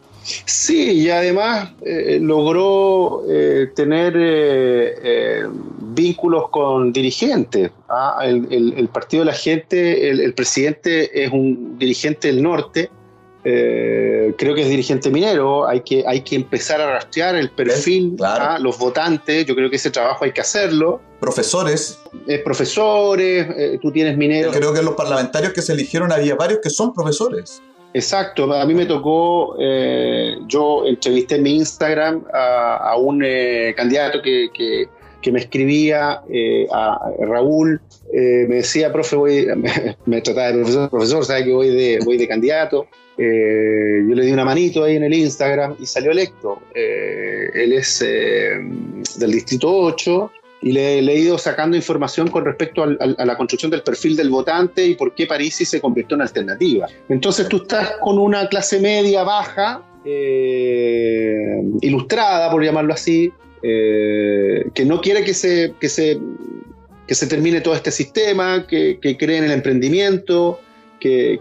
[0.45, 3.23] Sí, y además eh, logró
[3.75, 4.13] tener
[5.99, 7.71] vínculos con dirigentes.
[7.89, 8.21] ¿ah?
[8.23, 12.91] El, Partido de la Gente, el, presidente es un dirigente del norte,
[13.43, 18.59] creo que es dirigente minero, hay que, hay que empezar a rastrear el perfil, ¿ah?
[18.61, 21.01] los votantes, yo creo que ese trabajo hay que hacerlo.
[21.21, 21.99] Profesores.
[22.45, 24.55] profesores, tú tienes mineros.
[24.55, 27.63] Creo que los parlamentarios que se eligieron había varios que son profesores.
[27.95, 34.21] Exacto, a mí me tocó, eh, yo entrevisté en mi Instagram a, un eh, candidato
[34.23, 34.89] que,
[35.33, 37.81] me escribía, eh, a Raúl,
[38.13, 39.17] me decía, profe,
[40.07, 42.87] me, trataba de profesor, profesor, sabe que voy de, voy de candidato.
[43.17, 43.25] yo
[44.15, 46.63] le di una manito ahí en el Instagram y salió electo.
[46.75, 53.37] él es del Distrito 8, y le, he ido sacando información con respecto a la
[53.37, 56.89] construcción del perfil del votante y por qué Parisi se convirtió en alternativa.
[57.09, 64.85] Entonces tú estás con una clase media baja, eh, ilustrada, por llamarlo así, eh, que
[64.85, 65.75] no quiere que, se,
[67.09, 70.61] que se termine todo este sistema, que, cree en el emprendimiento,
[71.01, 71.41] que,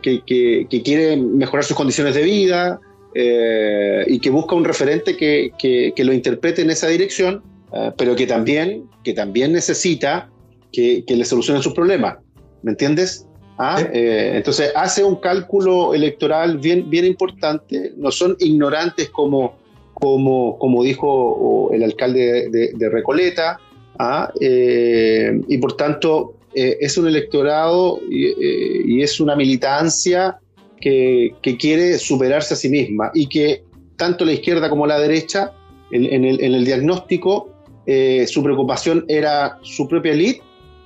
[0.83, 2.79] quiere mejorar sus condiciones de vida
[3.13, 8.25] eh, y que busca un referente que lo interprete en esa dirección eh, pero que
[8.25, 10.29] también, que también necesita
[10.71, 12.17] que, le solucionen sus problemas.
[12.63, 13.27] ¿Me entiendes?
[13.57, 13.81] ¿Ah?
[13.93, 19.57] Eh, entonces hace un cálculo electoral bien, bien importante, no son ignorantes como,
[19.95, 23.59] como, como dijo el alcalde de, Recoleta,
[23.99, 24.31] ¿ah?
[24.39, 30.39] eh, y por tanto es un electorado y, es una militancia
[30.81, 33.63] que, quiere superarse a sí misma y que
[33.95, 35.51] tanto la izquierda como la derecha
[35.91, 37.49] en, el, diagnóstico
[37.85, 40.41] eh, su preocupación era su propia élite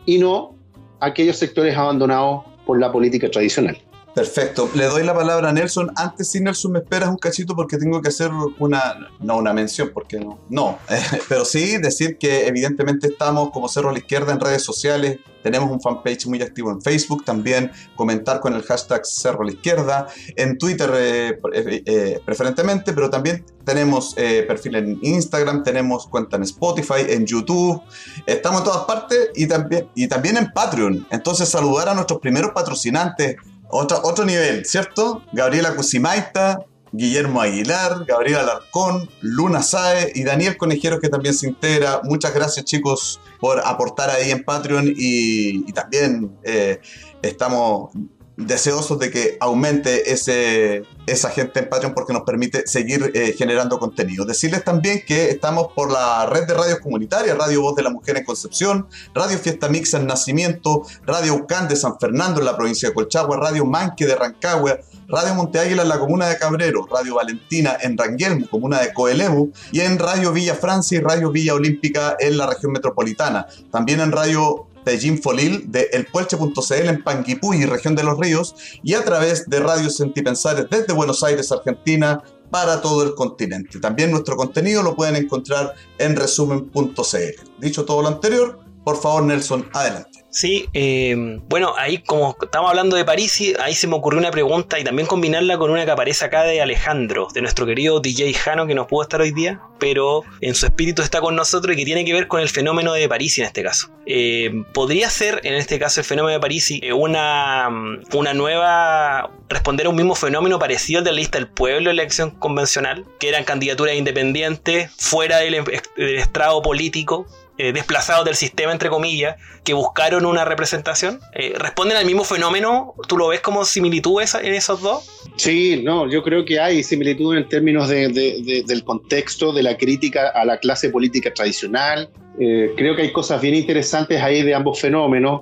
[0.06, 0.56] y no
[1.00, 3.78] aquellos sectores abandonados por la política tradicional.
[4.14, 4.70] Perfecto.
[4.76, 5.92] Le doy la palabra a Nelson.
[5.96, 9.92] Antes, si Nelson me esperas un cachito porque tengo que hacer una, no una mención,
[9.94, 10.78] porque no, no,
[11.30, 15.72] pero sí decir que evidentemente estamos como Cerro a la Izquierda en redes sociales, tenemos
[15.72, 20.08] un fanpage muy activo en Facebook, también comentar con el hashtag Cerro a la Izquierda,
[20.36, 26.44] en Twitter eh, eh, preferentemente, pero también tenemos eh, perfil en Instagram, tenemos cuenta en
[26.44, 27.82] Spotify, en YouTube,
[28.26, 31.08] estamos en todas partes y también, y también en Patreon.
[31.10, 33.38] Entonces saludar a nuestros primeros patrocinantes,
[33.72, 35.24] otro, otro nivel, ¿cierto?
[35.34, 42.02] Gabriela Cusimaita, Guillermo Aguilar, Gabriela Alarcón, Luna Sae y Daniel Conejero que también se integra.
[42.04, 46.80] Muchas gracias chicos por aportar ahí en Patreon y, también eh,
[47.22, 47.92] estamos
[48.38, 53.78] deseosos de que aumente ese, esa gente en Patreon porque nos permite seguir eh, generando
[53.78, 54.26] contenido.
[54.26, 58.18] Decirles también que estamos por la red de radios comunitarias, Radio Voz de la Mujer
[58.18, 62.90] en Concepción, Radio Fiesta Mixa en Nacimiento, Radio Ucán de San Fernando en la provincia
[62.90, 67.16] de Colchagua, Radio Manque de Rancagua, Radio Monte Águila en la comuna de Cabrero, Radio
[67.16, 72.16] Valentina en Ranguelmo, comuna de Coelemu, y en Radio Villa Francia y Radio Villa Olímpica
[72.18, 73.46] en la región metropolitana.
[73.72, 78.94] También en Radio de Jim Folil de elpuelche.cl en Panguipulli, región de los ríos, y
[78.94, 83.80] a través de Radio Sentipensares desde Buenos Aires, Argentina, para todo el continente.
[83.80, 87.60] También nuestro contenido lo pueden encontrar en resumen.cl.
[87.60, 90.11] Dicho todo lo anterior, por favor, Nelson, adelante.
[90.32, 91.14] Sí, eh,
[91.50, 95.06] bueno, ahí como estamos hablando de París, ahí se me ocurrió una pregunta y también
[95.06, 98.88] combinarla con una que aparece acá de Alejandro, de nuestro querido DJ Jano que no
[98.88, 102.14] pudo estar hoy día, pero en su espíritu está con nosotros y que tiene que
[102.14, 103.90] ver con el fenómeno de París en este caso.
[104.06, 107.68] Eh, podría ser, en este caso, el fenómeno de París eh, una,
[108.14, 111.98] una nueva, responder a un mismo fenómeno parecido al de la lista del pueblo en
[111.98, 115.62] la elección convencional, que eran candidaturas independientes, fuera del,
[115.98, 117.28] del estrado político,
[117.62, 121.20] eh, desplazados del sistema, entre comillas, que buscaron una representación?
[121.36, 122.96] Eh, ¿Responden al mismo fenómeno?
[123.08, 125.08] ¿Tú lo ves como similitud en esos dos?
[125.36, 130.44] Sí, no, yo creo que hay similitud en términos del contexto, de la crítica a
[130.44, 132.10] la clase política tradicional.
[132.40, 135.42] Eh, creo que hay cosas bien interesantes ahí de ambos fenómenos.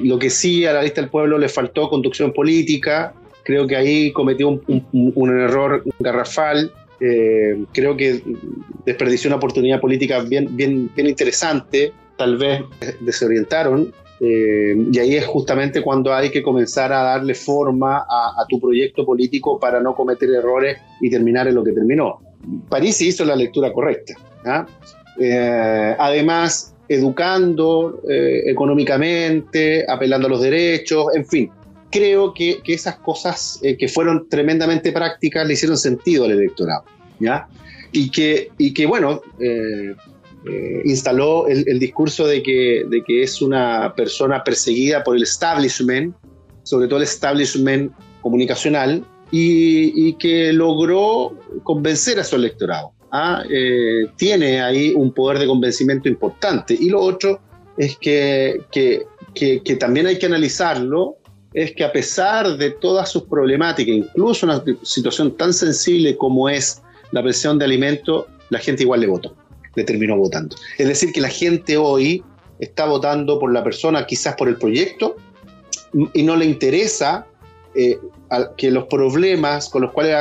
[0.00, 3.14] lo que sí a la lista del pueblo le faltó conducción política.
[3.42, 6.70] Creo que ahí cometió un, un error garrafal
[7.04, 8.22] eh, creo que
[8.86, 12.62] desperdició una oportunidad política bien, bien, bien interesante, tal vez
[13.00, 18.60] desorientaron, eh, y ahí es justamente cuando hay que comenzar a darle forma a, tu
[18.60, 22.20] proyecto político para no cometer errores y terminar en lo que terminó.
[22.68, 24.14] París hizo la lectura correcta.
[24.44, 24.64] ¿ah?
[25.18, 31.50] Eh, además, educando económicamente, apelando a los derechos, en fin,
[31.92, 36.84] creo que, esas cosas eh, que fueron tremendamente prácticas le hicieron sentido al electorado,
[37.20, 37.46] ¿ya?
[37.92, 39.94] Y que, y que bueno, eh,
[40.48, 46.16] eh, instaló el, discurso de que, de que es una persona perseguida por el establishment,
[46.62, 52.92] sobre todo el establishment comunicacional, y, que logró convencer a su electorado.
[53.10, 53.42] ¿ah?
[54.16, 56.76] tiene ahí un poder de convencimiento importante.
[56.78, 57.40] Y lo otro
[57.76, 61.16] es que, que, que, también hay que analizarlo,
[61.54, 66.82] es que a pesar de todas sus problemáticas, incluso una situación tan sensible como es
[67.10, 69.34] la presión de alimentos, la gente igual le votó,
[69.74, 70.56] le terminó votando.
[70.78, 72.22] Es decir, que la gente hoy
[72.58, 75.16] está votando por la persona, quizás por el proyecto,
[76.14, 77.26] y no le interesa
[77.74, 77.98] eh,
[78.56, 80.16] que los problemas con los cuales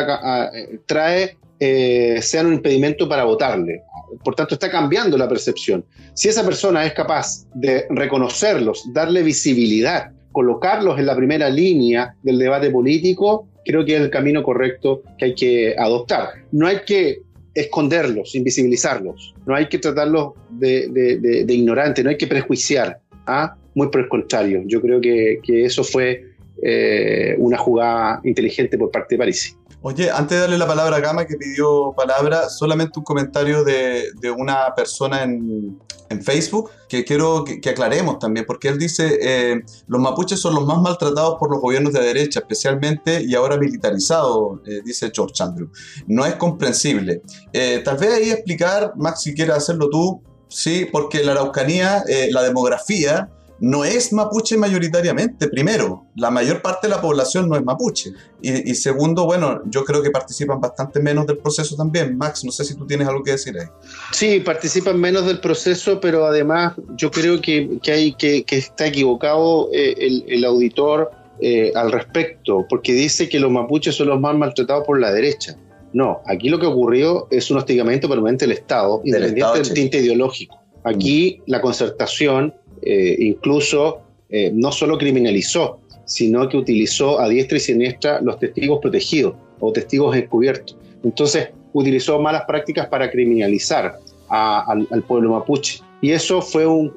[0.86, 3.84] trae eh, sean un impedimento para votarle.
[4.24, 5.86] Por tanto, está cambiando la percepción.
[6.14, 12.40] Si esa persona es capaz de reconocerlos, darle visibilidad, colocarlos en la primera línea del
[12.40, 16.30] debate político, creo que es el camino correcto que hay que adoptar.
[16.52, 17.22] No hay que
[17.54, 23.00] esconderlos, invisibilizarlos, no hay que tratarlos de, de, ignorantes, no hay que prejuiciar.
[23.28, 23.56] ¿ah?
[23.76, 26.26] Muy por el contrario, yo creo que, eso fue
[26.62, 29.58] eh, una jugada inteligente por parte de París.
[29.84, 34.12] Oye, antes de darle la palabra a Gama, que pidió palabra, solamente un comentario de,
[34.38, 35.80] una persona en,
[36.20, 40.82] Facebook que quiero que, aclaremos también, porque él dice, eh, los mapuches son los más
[40.82, 45.70] maltratados por los gobiernos de derecha, especialmente y ahora militarizados, eh, dice George Andrew.
[46.08, 47.22] No es comprensible.
[47.54, 52.44] Eh, tal vez ahí explicar, Max, si quieres hacerlo tú, sí, porque la Araucanía, la
[52.44, 53.30] demografía,
[53.62, 58.12] no es mapuche mayoritariamente, primero, la mayor parte de la población no es mapuche.
[58.42, 62.18] Y, segundo, bueno, yo creo que participan bastante menos del proceso también.
[62.18, 63.68] Max, no sé si tú tienes algo que decir ahí.
[64.14, 70.24] Sí, participan menos del proceso, pero además yo creo que, hay, que, está equivocado eh,
[70.28, 75.00] el, auditor eh, al respecto, porque dice que los mapuches son los más maltratados por
[75.00, 75.56] la derecha.
[75.94, 80.60] No, aquí lo que ocurrió es un hostigamiento permanente del Estado, independiente del tinte ideológico.
[80.84, 87.62] Aquí la concertación eh, incluso eh, no solo criminalizó, sino que utilizó a diestra y
[87.62, 90.78] siniestra los testigos protegidos o testigos encubiertos.
[91.04, 93.98] Entonces, utilizó malas prácticas para criminalizar
[94.30, 95.80] al, pueblo mapuche.
[96.02, 96.92] Y eso fue un,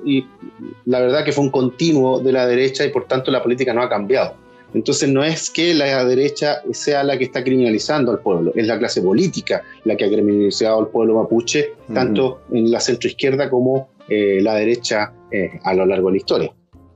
[0.86, 3.82] la verdad que fue un continuo de la derecha y por tanto la política no
[3.82, 4.34] ha cambiado.
[4.74, 8.78] Entonces no es que la derecha sea la que está criminalizando al pueblo, es la
[8.78, 14.40] clase política la que ha criminalizado al pueblo mapuche, tanto en la centroizquierda como eh,
[14.42, 16.52] la derecha eh, a lo largo de la historia.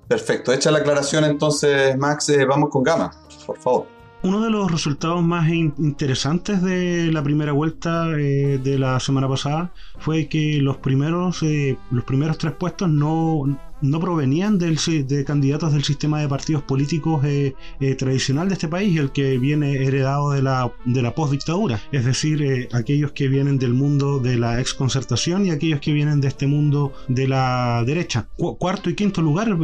[0.09, 3.11] Perfecto, hecha la aclaración entonces, Max, eh, vamos con Gama,
[3.47, 3.98] por favor.
[4.21, 9.73] Uno de los resultados más interesantes de la primera vuelta eh, de la semana pasada
[10.01, 13.45] fue que los primeros, eh, los primeros tres puestos no,
[13.81, 14.77] no provenían del,
[15.07, 17.55] de candidatos del sistema de partidos políticos eh,
[17.97, 22.69] tradicional de este país, el que viene heredado de la, de la postdictadura, es decir,
[22.73, 26.93] aquellos que vienen del mundo de la exconcertación y aquellos que vienen de este mundo
[27.07, 28.27] de la derecha.
[28.37, 29.57] cuarto y quinto lugar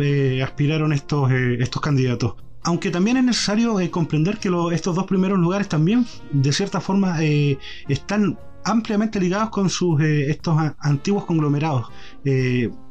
[0.44, 5.68] aspiraron estos, estos candidatos aunque también es necesario eh, comprender que estos dos primeros lugares
[5.68, 11.88] también, de cierta forma, eh, están ampliamente ligados con sus eh, estos antiguos conglomerados.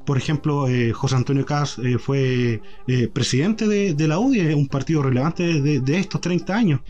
[0.04, 2.62] Eh, por ejemplo, eh, José Antonio Caz fue
[3.14, 6.82] presidente de, la UDI, un partido relevante de, estos 30 años.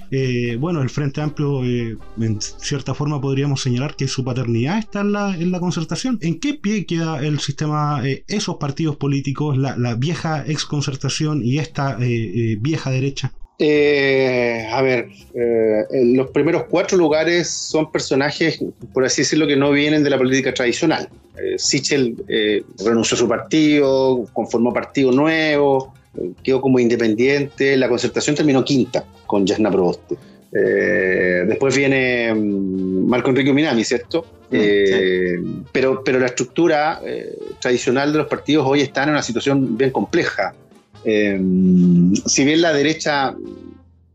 [0.60, 5.36] bueno, el Frente Amplio, en cierta forma, podríamos señalar que su paternidad está en la,
[5.36, 6.18] en la concertación.
[6.22, 11.98] ¿En qué pie queda el sistema, esos partidos políticos, la, la vieja exconcertación y esta
[11.98, 13.34] vieja derecha?
[13.60, 18.60] Eh, a ver, eh, los primeros cuatro lugares son personajes,
[18.94, 21.08] por así decirlo, que no vienen de la política tradicional.
[21.38, 25.94] Eh, Sichel eh, renunció a su partido, conformó partido nuevo,
[26.44, 27.78] quedó como independiente.
[27.78, 30.18] La concertación terminó quinta con Jasna Proboste.
[30.52, 34.26] después viene mm, Marco Enrique Minami, ¿cierto?
[34.52, 37.02] Mm, pero, pero la estructura
[37.60, 40.54] tradicional de los partidos hoy está en una situación bien compleja.
[41.06, 43.36] Em, si bien la derecha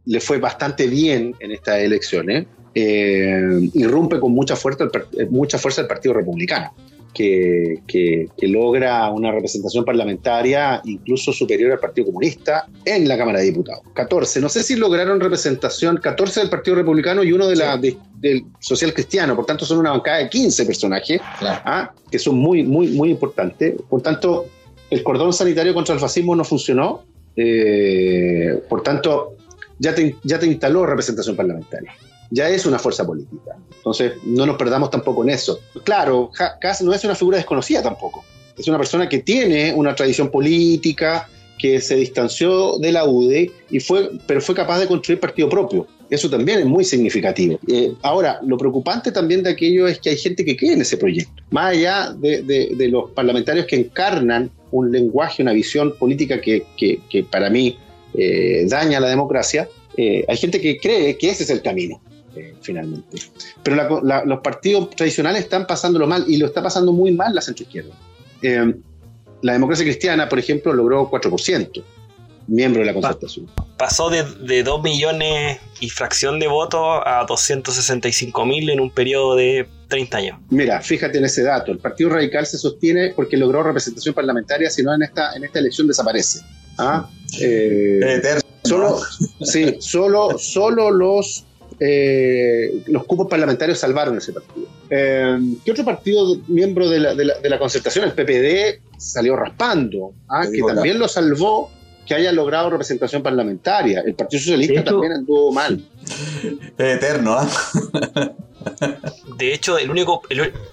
[0.06, 5.82] le fue bastante bien en estas elecciones, eh, irrumpe con mucha fuerza, el, mucha fuerza
[5.82, 6.72] el Partido Republicano,
[7.12, 13.82] que, logra una representación parlamentaria incluso superior al Partido Comunista en la Cámara de Diputados.
[13.94, 18.44] 14, no sé si lograron representación, 14 del Partido Republicano y uno de la, del
[18.60, 21.92] Social Cristiano, por tanto son una bancada de 15 personajes, ¿ah?
[22.10, 23.74] que son muy, muy, muy importantes.
[23.88, 24.46] Por tanto,
[24.90, 27.04] el cordón sanitario contra el fascismo no funcionó,
[27.36, 29.36] eh, por tanto,
[29.78, 31.92] ya te, ya te instaló representación parlamentaria.
[32.30, 33.56] Ya es una fuerza política.
[33.76, 35.60] Entonces, no nos perdamos tampoco en eso.
[35.84, 36.30] Claro,
[36.60, 38.24] Kass no es una figura desconocida tampoco.
[38.56, 41.28] Es una persona que tiene una tradición política,
[41.58, 45.86] que se distanció de la UDE, y fue, pero fue capaz de construir partido propio.
[46.10, 47.58] Eso también es muy significativo.
[47.68, 50.96] Eh, ahora, lo preocupante también de aquello es que hay gente que cree en ese
[50.96, 51.42] proyecto.
[51.50, 57.78] Más allá de, los parlamentarios que encarnan un lenguaje, una visión política que, para mí
[58.14, 62.00] eh, daña la democracia, eh, hay gente que cree que ese es el camino.
[62.60, 63.18] finalmente.
[63.62, 67.94] Pero los partidos tradicionales están pasándolo mal y lo está pasando muy mal la centroizquierda.
[69.42, 71.82] la democracia cristiana, por ejemplo, logró 4%
[72.48, 73.46] miembro de la concertación.
[73.76, 79.36] Pasó de, de 2 millones y fracción de votos a 265 mil en un periodo
[79.36, 80.38] de 30 años.
[80.50, 81.70] Mira, fíjate en ese dato.
[81.70, 85.58] El Partido Radical se sostiene porque logró representación parlamentaria, si no en esta, en esta
[85.58, 86.40] elección desaparece.
[86.78, 87.08] ¿Ah?
[87.40, 88.20] Eh,
[88.64, 89.00] solo,
[89.42, 91.44] sí, solo, solo los,
[91.80, 94.66] eh, los cupos parlamentarios salvaron ese partido.
[94.90, 98.04] Eh, ¿Qué otro partido miembro de la, de, la, de la, concertación?
[98.04, 100.46] El PPD salió raspando, ¿ah?
[100.50, 101.70] que también lo salvó
[102.08, 104.00] que haya logrado representación parlamentaria.
[104.00, 105.84] El Partido Socialista también anduvo mal.
[106.78, 107.48] Eterno, ¿ah?
[109.36, 110.22] De hecho, el único,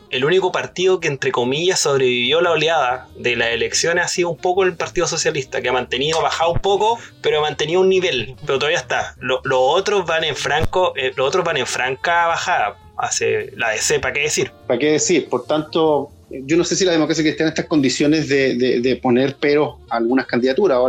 [0.09, 4.37] el, único partido que, entre comillas, sobrevivió la oleada de las elecciones ha sido un
[4.37, 8.35] poco el Partido Socialista, que ha mantenido, bajado un poco, pero ha mantenido un nivel,
[8.45, 9.15] pero todavía está.
[9.19, 12.77] los otros van en franco, eh, los otros van en franca bajada.
[12.97, 14.51] Hace la DC, ¿para qué decir?
[14.67, 15.27] ¿Para qué decir?
[15.27, 16.11] Por tanto,
[16.45, 20.25] yo no sé si la democracia cristiana en estas condiciones de, poner peros a algunas
[20.25, 20.79] candidaturas.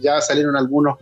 [0.00, 0.98] ya salieron algunos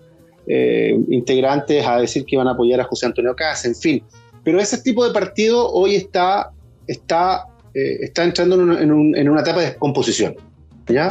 [0.46, 4.02] eh, integrantes a decir que iban a apoyar a José Antonio Casa, en fin.
[4.44, 6.50] Pero ese tipo de partido hoy está,
[6.86, 7.44] está,
[7.74, 10.36] eh, está entrando en, una etapa de descomposición,
[10.86, 11.08] ¿ya?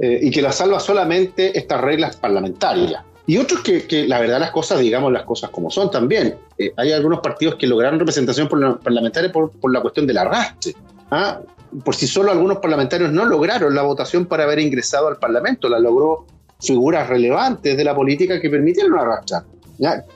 [0.00, 3.02] Eh, y que la salva solamente estas reglas parlamentarias.
[3.24, 6.34] Y otros que, que, la verdad, las cosas, digamos las cosas como son también.
[6.76, 10.74] hay algunos partidos que lograron representación parlamentaria por, por la cuestión del arrastre.
[11.12, 11.40] ¿ah?
[11.84, 15.78] Por sí solo algunos parlamentarios no lograron la votación para haber ingresado al Parlamento, la
[15.78, 16.26] logró
[16.60, 19.44] figuras relevantes de la política que permitieron arrastrar.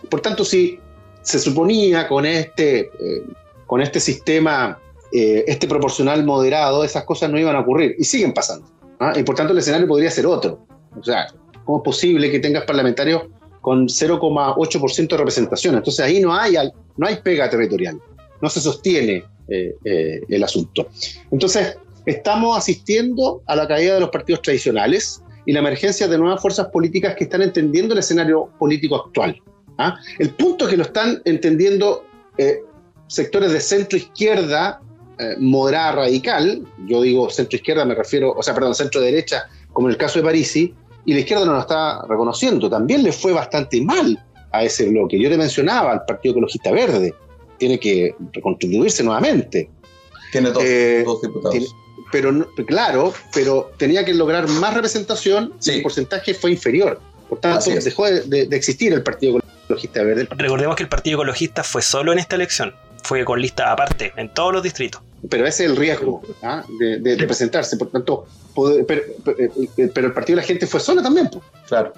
[0.09, 0.79] Por tanto, si
[1.23, 3.23] se suponía con este, eh,
[3.67, 4.79] con este sistema,
[5.13, 8.69] eh, este proporcional moderado, esas cosas no iban a ocurrir y siguen pasando.
[9.01, 9.13] ¿ah?
[9.17, 10.67] Y por tanto el escenario podría ser otro.
[10.99, 11.27] O sea,
[11.65, 13.23] ¿cómo es posible que tengas parlamentarios
[13.61, 15.75] con 0,8% de representación?
[15.75, 16.55] Entonces ahí no hay,
[16.97, 18.01] no hay pega territorial,
[18.41, 20.89] no se sostiene el asunto.
[21.31, 26.41] Entonces, estamos asistiendo a la caída de los partidos tradicionales y la emergencia de nuevas
[26.41, 29.41] fuerzas políticas que están entendiendo el escenario político actual.
[29.79, 29.97] ¿ah?
[30.19, 32.05] El punto es que lo están entendiendo
[32.39, 32.61] eh,
[33.07, 34.81] sectores de centro izquierda,
[35.39, 39.93] moderada radical, yo digo centro izquierda, me refiero, o sea, perdón, centro derecha, como en
[39.93, 40.75] el caso de Parisi,
[41.07, 42.69] y la izquierda no lo está reconociendo.
[42.69, 44.23] También le fue bastante mal
[44.53, 45.19] a ese bloque.
[45.19, 47.15] Yo te mencionaba al Partido Ecologista Verde,
[47.59, 49.71] tiene que reconstituirse nuevamente.
[50.33, 51.75] Tiene dos, eh, diputados.
[52.13, 57.01] pero claro, pero tenía que lograr más representación y el porcentaje fue inferior.
[57.29, 60.29] Por tanto, dejó de, existir el Partido Ecologista Verde.
[60.31, 62.75] Recordemos que el Partido Ecologista fue solo en esta elección,
[63.07, 65.01] fue con lista aparte, en todos los distritos.
[65.31, 66.63] Pero ese es el riesgo ¿ah?
[66.79, 68.27] de, presentarse, por tanto,
[68.87, 69.03] pero,
[69.77, 71.31] el Partido de la Gente fue solo también.
[71.67, 71.95] Claro.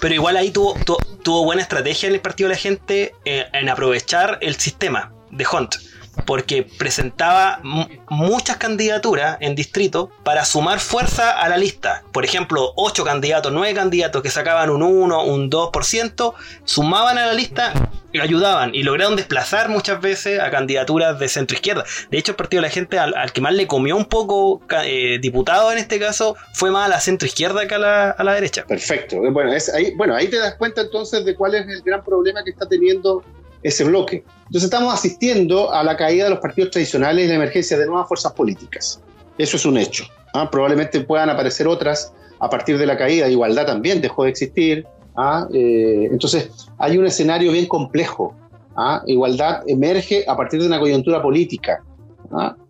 [0.00, 0.74] Pero igual ahí tuvo,
[1.22, 5.46] tuvo, buena estrategia en el Partido de la Gente eh, en aprovechar el sistema de
[5.50, 5.76] Hunt
[6.24, 7.60] porque presentaba
[8.08, 12.02] muchas candidaturas en distrito para sumar fuerza a la lista.
[12.12, 17.34] Por ejemplo, 8 candidatos, 9 candidatos que sacaban un 1, un 2%, sumaban a la
[17.34, 17.72] lista
[18.12, 21.84] y ayudaban y lograron desplazar muchas veces a candidaturas de centro izquierda.
[22.10, 25.18] De hecho, el Partido de la Gente al, que más le comió un poco eh,
[25.20, 28.64] diputado en este caso fue más a la centro izquierda que a la, derecha.
[28.66, 29.18] Perfecto.
[29.32, 32.50] Bueno, ahí, bueno, ahí te das cuenta entonces de cuál es el gran problema que
[32.50, 33.22] está teniendo
[33.66, 34.22] ese bloque.
[34.46, 38.06] Entonces estamos asistiendo a la caída de los partidos tradicionales y la emergencia de nuevas
[38.06, 39.00] fuerzas políticas.
[39.38, 40.04] Eso es un hecho.
[40.34, 40.48] ¿ah?
[40.50, 43.28] Probablemente puedan aparecer otras a partir de la caída.
[43.28, 44.86] Igualdad también dejó de existir.
[45.16, 45.48] ¿ah?
[45.52, 48.34] Eh, entonces hay un escenario bien complejo.
[48.76, 49.02] ¿ah?
[49.06, 51.82] Igualdad emerge a partir de una coyuntura política.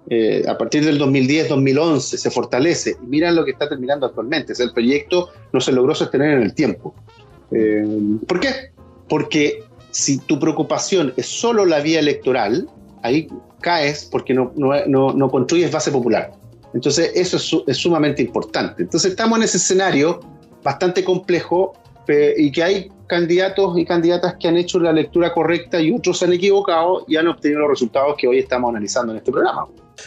[0.09, 2.97] Eh, a partir del 2010-2011 se fortalece.
[3.03, 4.55] Y miran lo que está terminando actualmente.
[4.59, 6.95] el proyecto no se logró sostener en el tiempo.
[7.51, 7.85] Eh,
[8.27, 8.73] ¿Por qué?
[9.09, 9.63] Porque
[9.97, 12.69] si tu preocupación es solo la vía electoral,
[13.03, 13.27] ahí
[13.63, 16.33] caes porque no, no, construyes base popular.
[16.75, 18.83] Entonces, eso es, sumamente importante.
[18.83, 20.21] Entonces, estamos en ese escenario
[20.63, 21.73] bastante complejo
[22.37, 26.27] y que hay candidatos y candidatas que han hecho la lectura correcta y otros se
[26.27, 29.67] han equivocado y han obtenido los resultados que hoy estamos analizando en este programa.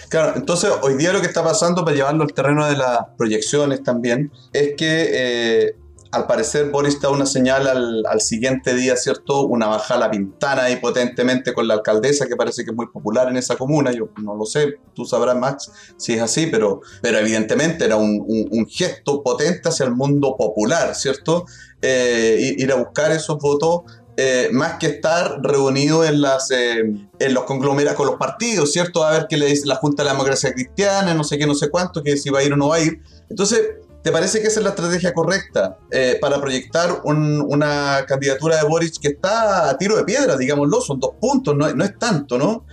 [0.10, 3.82] Claro, entonces hoy día lo que está pasando, para llevarlo al terreno de las proyecciones
[3.82, 5.76] también, es que eh,
[6.12, 9.46] al parecer Boris da una señal al, siguiente día, ¿cierto?
[9.46, 13.38] Una bajada pintana ahí potentemente con la alcaldesa, que parece que es muy popular en
[13.38, 13.92] esa comuna.
[13.92, 18.20] Yo no lo sé, tú sabrás, Max, si es así, pero, pero evidentemente era un,
[18.68, 21.46] gesto potente hacia el mundo popular, ¿cierto?
[21.82, 23.82] Eh, ir a buscar esos votos
[24.22, 26.82] eh, más que estar reunido en, las, eh,
[27.20, 29.06] en los conglomerados con los partidos, ¿cierto?
[29.06, 31.56] A ver qué le dice la Junta de la Democracia Cristiana, no sé qué, no
[31.56, 33.00] sé cuánto, que si va a ir o no va a ir.
[33.30, 33.62] Entonces,
[34.04, 39.00] ¿te parece que esa es la estrategia correcta eh, para proyectar una candidatura de Boric
[39.02, 40.82] que está a tiro de piedra, digámoslo?
[40.82, 42.66] Son dos puntos, no, es tanto, ¿no?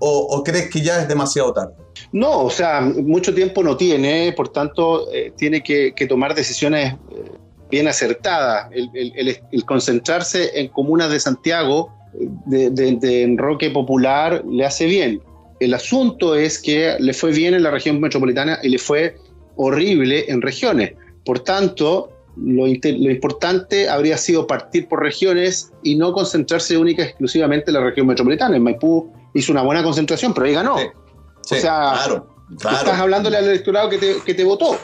[0.00, 1.74] O, crees que ya es demasiado tarde?
[2.12, 5.06] No, o sea, mucho tiempo no tiene, por tanto,
[5.36, 6.94] tiene que, tomar decisiones
[7.70, 8.70] bien acertada.
[8.72, 11.92] El, concentrarse en comunas de Santiago,
[12.46, 15.20] de, enroque popular, le hace bien.
[15.60, 19.16] El asunto es que le fue bien en la región metropolitana y le fue
[19.56, 20.92] horrible en regiones.
[21.24, 27.70] Por tanto, lo, importante habría sido partir por regiones y no concentrarse única y exclusivamente
[27.70, 28.56] en la región metropolitana.
[28.56, 30.76] En Maipú hizo una buena concentración, pero ahí ganó.
[30.76, 30.80] o
[31.42, 34.78] sea, claro, estás hablándole al electorado que te, que te votó.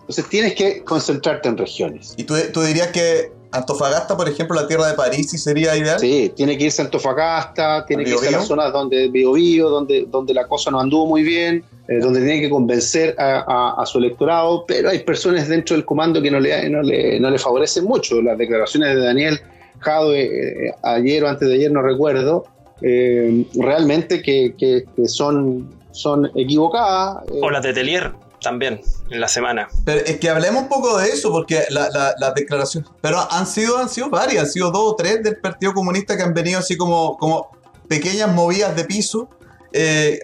[0.00, 2.14] Entonces tienes que concentrarte en regiones.
[2.16, 5.98] ¿Y tú, tú, dirías que Antofagasta, por ejemplo, la tierra de París, sí sería ideal?
[5.98, 10.06] Sí, tiene que irse a Antofagasta, tiene que irse a las zonas donde Bio, donde,
[10.08, 14.64] donde la cosa no anduvo muy bien, eh, donde tiene que convencer a, su electorado,
[14.66, 18.22] pero hay personas dentro del comando que no le, no le, no le favorecen mucho.
[18.22, 19.40] Las declaraciones de Daniel
[19.80, 22.46] Jado eh, ayer o antes de ayer, no recuerdo,
[22.80, 27.24] eh, realmente que, que, son, son equivocadas.
[27.30, 28.80] o las de Telier también
[29.10, 29.68] en la semana.
[29.84, 32.88] Pero es que hablemos un poco de eso, porque las la, declaraciones.
[33.00, 36.22] Pero han sido, han sido varias, han sido dos o tres del Partido Comunista que
[36.22, 37.50] han venido así como, como
[37.88, 39.28] pequeñas movidas de piso.
[39.76, 40.20] Eh,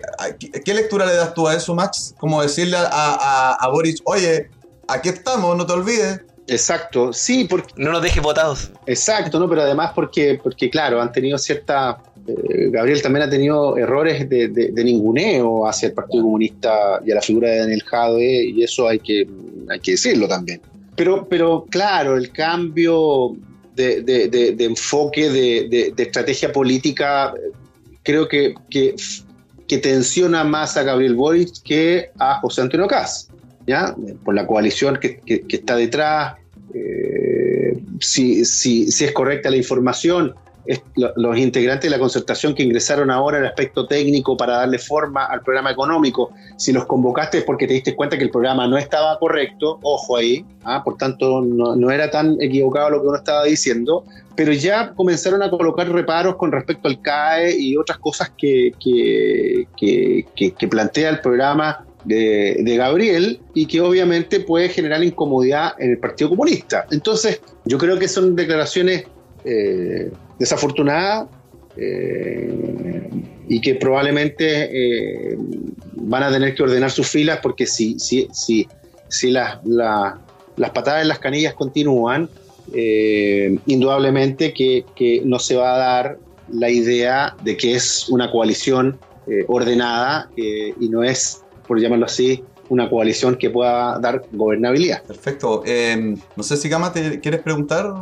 [0.64, 2.14] ¿Qué lectura le das tú a eso, Max?
[2.18, 4.48] Como decirle a, a, a Boris, oye,
[4.86, 6.20] aquí estamos, no te olvides.
[6.46, 7.72] Exacto, sí, porque...
[7.76, 8.70] No nos dejes votados.
[8.86, 9.48] Exacto, ¿no?
[9.48, 14.72] Pero además porque, porque claro, han tenido cierta eh, Gabriel también ha tenido errores de,
[14.84, 18.98] ninguneo hacia el Partido Comunista y a la figura de Daniel Jade, y eso hay
[18.98, 19.26] que,
[19.68, 20.61] hay que decirlo también.
[20.96, 23.36] Pero, pero claro, el cambio
[23.74, 27.32] de, enfoque, de, estrategia política,
[28.03, 28.94] creo que, que,
[29.79, 33.29] tensiona más a Gabriel Boric que a José Antonio Caz,
[33.66, 33.95] ¿ya?
[34.25, 36.37] Por la coalición que, está detrás,
[36.75, 40.35] eh, si es correcta la información,
[40.94, 45.42] los integrantes de la concertación que ingresaron ahora el aspecto técnico para darle forma al
[45.42, 49.18] programa económico, si los convocaste es porque te diste cuenta que el programa no estaba
[49.18, 50.82] correcto, ojo ahí, ¿ah?
[50.84, 54.04] por tanto no, era tan equivocado lo que uno estaba diciendo,
[54.36, 60.68] pero ya comenzaron a colocar reparos con respecto al CAE y otras cosas que, que,
[60.68, 66.86] plantea el programa de, Gabriel y que obviamente puede generar incomodidad en el Partido Comunista.
[66.90, 69.04] Entonces, yo creo que son declaraciones
[69.44, 70.11] eh,
[70.41, 71.28] desafortunada
[71.76, 73.09] eh,
[73.49, 75.36] y que probablemente eh,
[75.95, 78.66] van a tener que ordenar sus filas porque si, si, si,
[79.09, 82.28] si las, las patadas en las canillas continúan,
[82.72, 86.18] eh, indudablemente que, que, no se va a dar
[86.51, 88.99] la idea de que es una coalición
[89.47, 95.05] ordenada y no es, por llamarlo así, una coalición que pueda dar gobernabilidad.
[95.05, 95.62] Perfecto.
[96.34, 97.93] no sé si Gama te quieres preguntar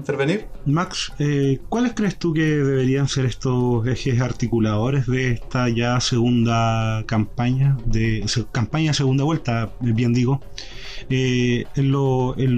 [0.00, 0.46] intervenir?
[0.66, 7.04] Max, eh, ¿cuáles crees tú que deberían ser estos ejes articuladores de esta ya segunda
[7.06, 10.40] campaña, de campaña segunda vuelta, bien digo?
[11.08, 11.92] Eh, en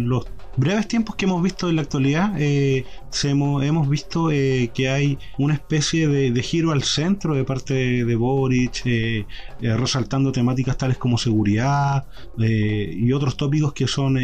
[0.08, 0.26] los
[0.56, 2.84] breves tiempos que hemos visto en la actualidad, eh,
[3.24, 7.74] hemos, visto eh, que hay una especie de, giro al centro de parte
[8.04, 9.24] de, Boric, eh,
[9.60, 12.04] resaltando temáticas tales como seguridad
[12.38, 14.18] y otros tópicos que son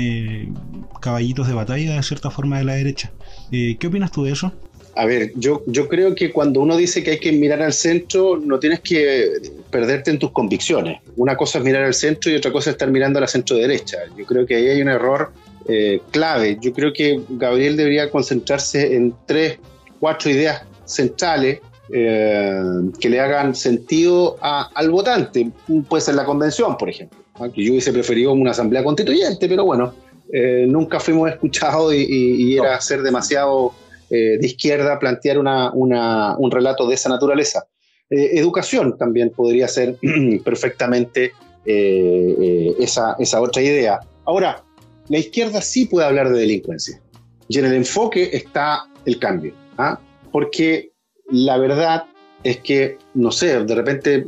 [1.01, 3.13] caballitos de batalla de cierta forma de la derecha.
[3.51, 4.53] ¿Qué opinas tú de eso?
[4.97, 8.37] A ver, yo, yo creo que cuando uno dice que hay que mirar al centro,
[8.37, 9.31] no tienes que
[9.71, 11.01] perderte en tus convicciones.
[11.17, 13.57] Una cosa es mirar al centro y otra cosa es estar mirando a la centro
[13.57, 13.99] derecha.
[14.17, 15.31] Yo creo que ahí hay un error
[15.71, 16.57] eh, clave.
[16.63, 19.59] Yo creo que Gabriel debería concentrarse en tres,
[20.01, 21.61] cuatro ideas centrales
[21.93, 22.63] eh,
[22.99, 25.51] que le hagan sentido al votante.
[25.87, 27.19] Puede ser la convención, por ejemplo,
[27.55, 29.93] que yo hubiese preferido una asamblea constituyente, pero bueno,
[30.33, 33.75] eh, nunca fuimos escuchados y, era ser demasiado
[34.09, 37.67] de izquierda plantear un relato de esa naturaleza.
[38.09, 39.97] educación también podría ser
[40.45, 41.33] perfectamente
[41.67, 44.01] esa, esa otra idea.
[44.25, 44.65] Ahora,
[45.09, 47.01] la izquierda sí puede hablar de delincuencia.
[47.49, 49.55] Y en el enfoque está el cambio.
[49.79, 49.99] ¿ah?
[50.31, 50.93] Porque
[51.31, 52.05] la verdad
[52.45, 54.27] es que, no sé, de repente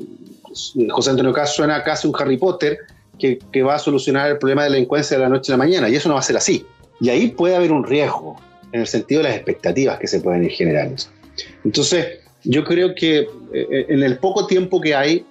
[0.91, 2.79] José Antonio Caz suena casi un Harry Potter
[3.19, 5.89] que, va a solucionar el problema de delincuencia de la noche a la mañana.
[5.89, 6.65] Y eso no va a ser así.
[7.01, 8.37] Y ahí puede haber un riesgo
[8.73, 11.03] en el sentido de las expectativas que se pueden ir generando.
[11.65, 15.27] Entonces, yo creo que eh, en el poco tiempo que hay,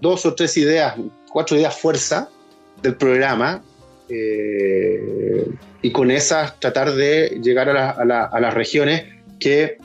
[0.00, 0.96] dos o tres ideas,
[1.30, 2.28] cuatro ideas fuerza
[2.82, 3.62] del programa,
[4.14, 5.48] eh,
[5.80, 9.04] y con esas tratar de llegar a, las regiones
[9.40, 9.78] que,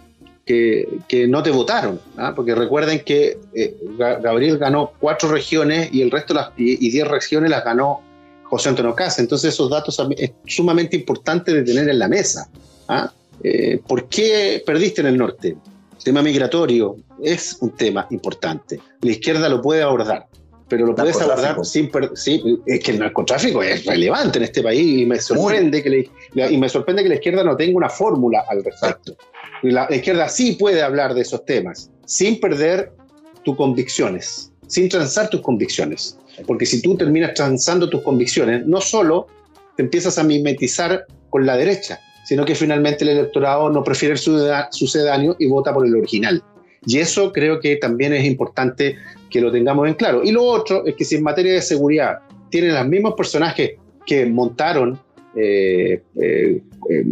[0.46, 2.34] que, no te votaron, ¿ah?
[2.36, 7.50] porque recuerden que eh, Gabriel ganó cuatro regiones y el resto las, y, diez regiones
[7.50, 8.02] las ganó
[8.44, 9.22] José Antonio Casa.
[9.22, 12.50] Entonces esos datos es sumamente importante de tener en la mesa.
[12.90, 13.12] ¿ah?
[13.44, 15.56] Eh, ¿Por qué perdiste en el norte?
[15.98, 18.80] El tema migratorio es un tema importante.
[19.02, 20.28] La izquierda lo puede abordar
[20.70, 25.02] pero lo puedes abordar sin sí, es que el narcotráfico es relevante en este país
[25.02, 28.64] y me sorprende que y me sorprende que la izquierda no tenga una fórmula al
[28.64, 29.16] respecto.
[29.64, 32.92] La, izquierda sí puede hablar de esos temas sin perder
[33.44, 39.28] tus convicciones, sin transar tus convicciones, porque si tú terminas transando tus convicciones, no solo
[39.78, 44.20] te empiezas a mimetizar con la derecha, sino que finalmente el electorado no prefiere el
[44.72, 46.44] sucedáneo y vota por el original.
[46.88, 48.96] Y eso creo que también es importante
[49.30, 50.24] que lo tengamos en claro.
[50.24, 52.20] Y lo otro es que si en materia de seguridad
[52.50, 53.72] tienen los mismos personajes
[54.06, 54.98] que montaron
[55.36, 57.06] eh, eh, eh,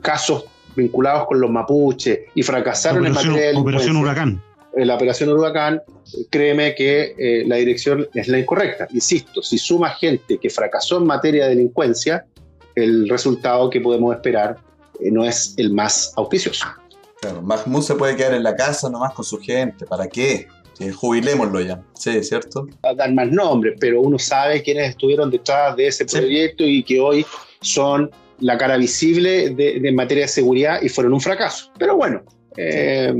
[0.00, 0.44] casos
[0.76, 4.40] vinculados con los mapuches y fracasaron en materia de Operación Huracán.
[4.74, 5.82] En la operación Huracán,
[6.30, 8.88] créeme que la dirección es la incorrecta.
[8.92, 12.24] Insisto, si suma gente que fracasó en materia de delincuencia,
[12.74, 14.56] el resultado que podemos esperar
[15.00, 16.64] no es el más auspicioso.
[17.22, 19.86] Claro, Mahmoud se puede quedar en la casa nomás con su gente.
[19.86, 20.48] ¿Para qué?
[20.90, 22.66] jubilémoslo ya, sí, ¿cierto?
[22.82, 26.98] A dar más nombres, pero uno sabe quiénes estuvieron detrás de ese proyecto y que
[26.98, 27.24] hoy
[27.60, 28.10] son
[28.40, 31.70] la cara visible de, en materia de seguridad y fueron un fracaso.
[31.78, 32.22] Pero bueno,
[32.56, 33.14] eh,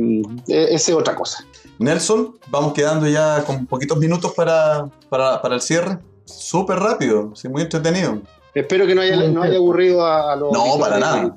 [0.48, 1.44] esa es otra cosa.
[1.78, 5.98] Nelson, vamos quedando ya con poquitos minutos para, para, el cierre.
[6.24, 8.20] Súper rápido, sí, muy entretenido.
[8.54, 10.52] Espero que no haya, no haya aburrido a, los...
[10.52, 11.32] No, para nada.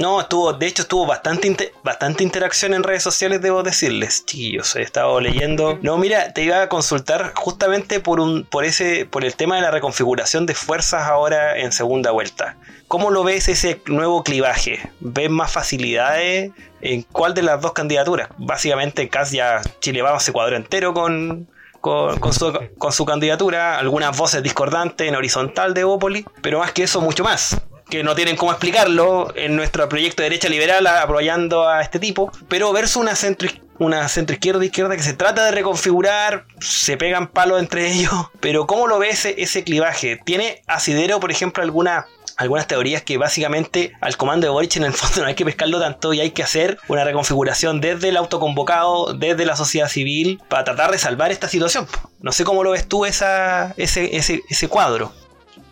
[0.00, 4.80] No, estuvo, de hecho estuvo bastante, bastante interacción en redes sociales, debo decirles, chiquillos, he
[4.80, 5.78] estado leyendo.
[5.82, 9.60] No, mira, te iba a consultar justamente por un, por ese, por el tema de
[9.60, 12.56] la reconfiguración de fuerzas ahora en segunda vuelta.
[12.88, 14.80] ¿Cómo lo ves ese nuevo clivaje?
[15.00, 18.30] ¿Ves más facilidades en cuál de las dos candidaturas?
[18.38, 21.46] Básicamente, casi ya Chile Vamos se cuadro entero con,
[21.82, 26.84] con, su, con, su, candidatura, algunas voces discordantes en horizontal de Bópoli, pero más que
[26.84, 27.60] eso, mucho más
[27.90, 32.32] que no tienen cómo explicarlo en nuestro proyecto de derecha liberal apoyando a este tipo,
[32.48, 37.28] pero versus una centro una centro izquierda izquierda que se trata de reconfigurar, se pegan
[37.28, 40.20] palos entre ellos, pero ¿cómo lo ves ese, ese clivaje?
[40.22, 44.94] ¿Tiene asidero, por ejemplo, alguna algunas teorías que básicamente al comando de Boric en el
[44.94, 49.12] fondo no hay que pescarlo tanto y hay que hacer una reconfiguración desde el autoconvocado,
[49.12, 51.86] desde la sociedad civil, para tratar de salvar esta situación.
[52.20, 55.12] No sé cómo lo ves tú esa, ese, ese, ese cuadro.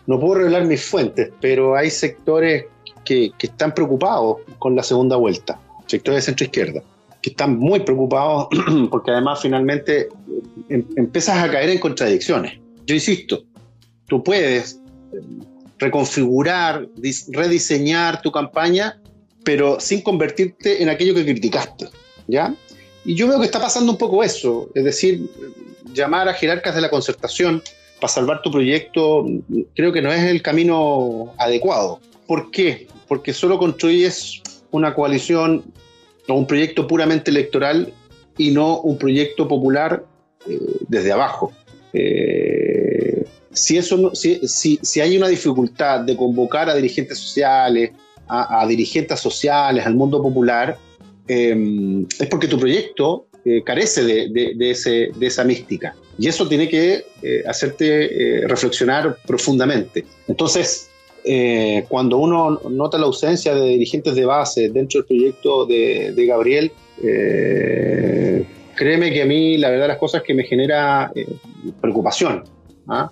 [0.09, 2.65] No puedo revelar mis fuentes, pero hay sectores
[3.05, 6.81] que, están preocupados con la segunda vuelta, sectores de centro izquierda,
[7.21, 8.47] que están muy preocupados
[8.89, 10.09] porque además finalmente
[10.67, 12.57] em, empiezas a caer en contradicciones.
[12.87, 13.43] Yo insisto,
[14.07, 14.81] tú puedes
[15.13, 15.19] eh,
[15.77, 16.87] reconfigurar,
[17.27, 18.99] rediseñar tu campaña,
[19.43, 21.87] pero sin convertirte en aquello que criticaste,
[22.27, 22.55] ¿ya?
[23.05, 25.29] Y yo veo que está pasando un poco eso, es decir,
[25.93, 27.61] llamar a jerarcas de la concertación
[27.99, 29.25] para salvar tu proyecto,
[29.75, 31.99] creo que no es el camino adecuado.
[32.27, 32.87] ¿Por qué?
[33.07, 34.41] Porque solo construyes
[34.71, 35.63] una coalición
[36.27, 37.91] o un proyecto puramente electoral
[38.37, 40.05] y no un proyecto popular
[40.47, 41.51] eh, desde abajo.
[41.93, 44.39] Eh, si, eso si,
[44.81, 47.91] si, hay una dificultad de convocar a dirigentes sociales,
[48.27, 50.77] a, dirigentes sociales, al mundo popular,
[51.27, 53.25] eh, es porque tu proyecto
[53.65, 55.95] carece de, ese, de esa mística.
[56.19, 60.03] Y eso tiene que eh, hacerte eh, reflexionar profundamente.
[60.27, 60.89] Entonces,
[61.23, 66.71] eh, cuando uno nota la ausencia de dirigentes de base dentro del proyecto de, Gabriel,
[68.75, 71.11] créeme que a mí la verdad las cosas que me genera
[71.79, 72.43] preocupación.
[72.89, 73.09] ¿ah?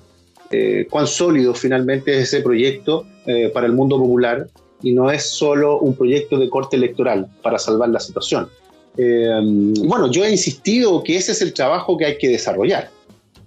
[0.89, 3.05] cuán sólido finalmente es ese proyecto
[3.53, 4.47] para el mundo popular
[4.82, 8.49] y no es solo un proyecto de corte electoral para salvar la situación.
[8.95, 12.96] bueno, yo he insistido que ese es el trabajo que hay que desarrollar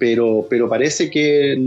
[0.01, 1.63] pero, pero parece que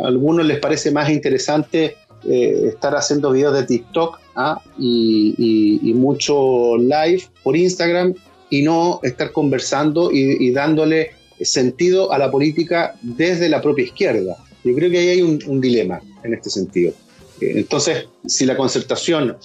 [0.00, 4.62] a algunos les parece más interesante eh, estar haciendo videos de TikTok ¿ah?
[4.78, 8.14] y, mucho live por Instagram
[8.50, 11.10] y no estar conversando y, dándole
[11.40, 14.36] sentido a la política desde la propia izquierda.
[14.62, 16.92] Yo creo que ahí hay un, dilema en este sentido.
[17.50, 19.36] Entonces, si la concertación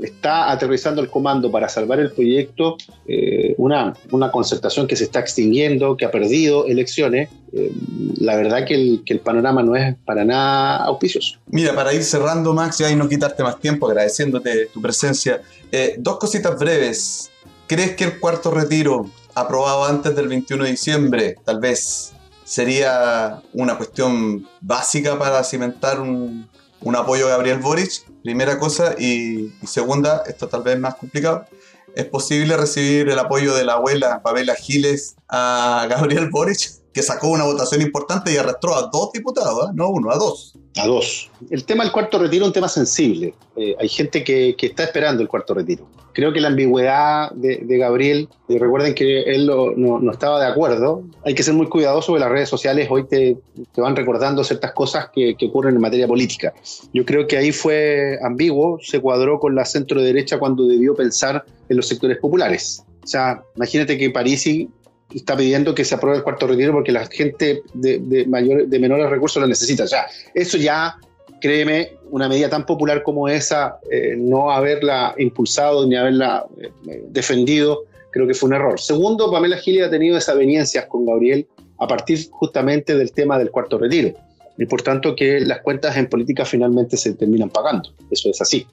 [0.00, 2.76] está aterrizando el comando para salvar el proyecto,
[3.06, 7.72] eh, una, una, concertación que se está extinguiendo, que ha perdido elecciones, eh,
[8.18, 11.38] la verdad que el, que el, panorama no es para nada auspicioso.
[11.46, 16.18] Mira, para ir cerrando, Max, y no quitarte más tiempo, agradeciéndote tu presencia, eh, dos
[16.18, 17.30] cositas breves.
[17.66, 22.12] ¿Crees que el cuarto retiro, aprobado antes del 21 de diciembre, tal vez
[22.44, 26.48] sería una cuestión básica para cimentar un,
[26.82, 31.46] un apoyo a Gabriel Boric, primera cosa, y, segunda, esto tal vez más complicado,
[31.94, 37.28] es posible recibir el apoyo de la abuela Pamela Giles a Gabriel Boric que sacó
[37.28, 39.72] una votación importante y arrastró a dos diputados, ¿eh?
[39.74, 40.54] no uno, a dos.
[40.76, 41.30] A dos.
[41.50, 43.34] El tema del cuarto retiro es un tema sensible.
[43.56, 45.86] Eh, hay gente que, que, está esperando el cuarto retiro.
[46.14, 51.04] Creo que la ambigüedad de, Gabriel, y recuerden que él no, no, estaba de acuerdo,
[51.24, 53.38] hay que ser muy cuidadoso porque las redes sociales hoy te,
[53.72, 56.52] te van recordando ciertas cosas que, que, ocurren en materia política.
[56.92, 61.46] Yo creo que ahí fue ambiguo, se cuadró con la centro derecha cuando debió pensar
[61.70, 62.84] en los sectores populares.
[63.02, 64.68] O sea, imagínate que Parisi
[65.14, 68.78] está pidiendo que se apruebe el cuarto retiro porque la gente de, de, mayor, de
[68.78, 69.86] menores recursos lo necesita.
[69.86, 70.96] Sea, eso ya,
[71.40, 77.84] créeme, una medida tan popular como esa, eh, no haberla impulsado ni haberla eh, defendido,
[78.10, 78.78] creo que fue un error.
[78.78, 81.46] Segundo, Pamela Gili ha tenido desavenencias con Gabriel
[81.78, 84.14] a partir justamente del tema del cuarto retiro.
[84.58, 87.90] Y por tanto que las cuentas en política finalmente se terminan pagando.
[88.10, 88.66] Eso es así.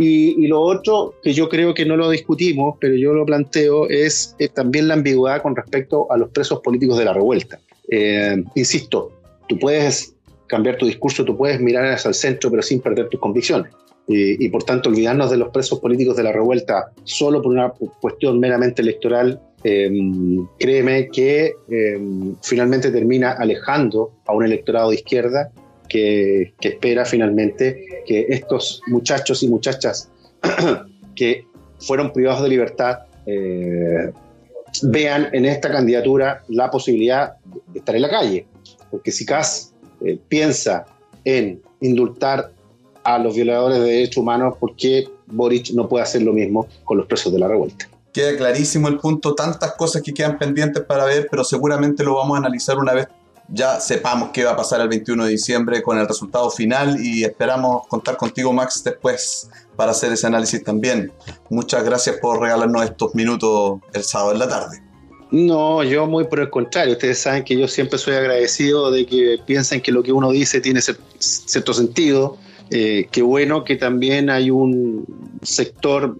[0.00, 4.36] Y, lo otro que yo creo que no lo discutimos, pero yo lo planteo, es,
[4.54, 7.58] también la ambigüedad con respecto a los presos políticos de la revuelta.
[7.90, 9.10] Eh, insisto,
[9.48, 10.14] tú puedes
[10.46, 13.72] cambiar tu discurso, tú puedes mirar hacia el centro, pero sin perder tus convicciones.
[14.10, 17.70] y por tanto, olvidarnos de los presos políticos de la revuelta solo por una
[18.00, 19.90] cuestión meramente electoral, eh,
[20.58, 22.00] créeme que eh,
[22.42, 25.50] finalmente termina alejando a un electorado de izquierda
[25.88, 30.10] que, espera finalmente que estos muchachos y muchachas
[31.16, 31.46] que
[31.80, 34.12] fueron privados de libertad eh,
[34.82, 37.34] vean en esta candidatura la posibilidad
[37.72, 38.46] de estar en la calle.
[38.90, 40.86] Porque si Kass eh, piensa
[41.24, 42.52] en indultar
[43.04, 46.98] a los violadores de derechos humanos, ¿por qué Boric no puede hacer lo mismo con
[46.98, 47.88] los presos de la revuelta?
[48.12, 52.36] Queda clarísimo el punto, tantas cosas que quedan pendientes para ver, pero seguramente lo vamos
[52.36, 53.08] a analizar una vez
[53.48, 57.24] ya sepamos qué va a pasar el 21 de diciembre con el resultado final y
[57.24, 61.12] esperamos contar contigo, Max, después para hacer ese análisis también.
[61.48, 64.82] Muchas gracias por regalarnos estos minutos el sábado en la tarde.
[65.30, 66.92] No, yo muy por el contrario.
[66.92, 70.60] Ustedes saben que yo siempre soy agradecido de que piensen que lo que uno dice
[70.60, 70.80] tiene
[71.18, 72.38] cierto sentido.
[72.70, 75.06] Eh, qué bueno que también hay un
[75.42, 76.18] sector,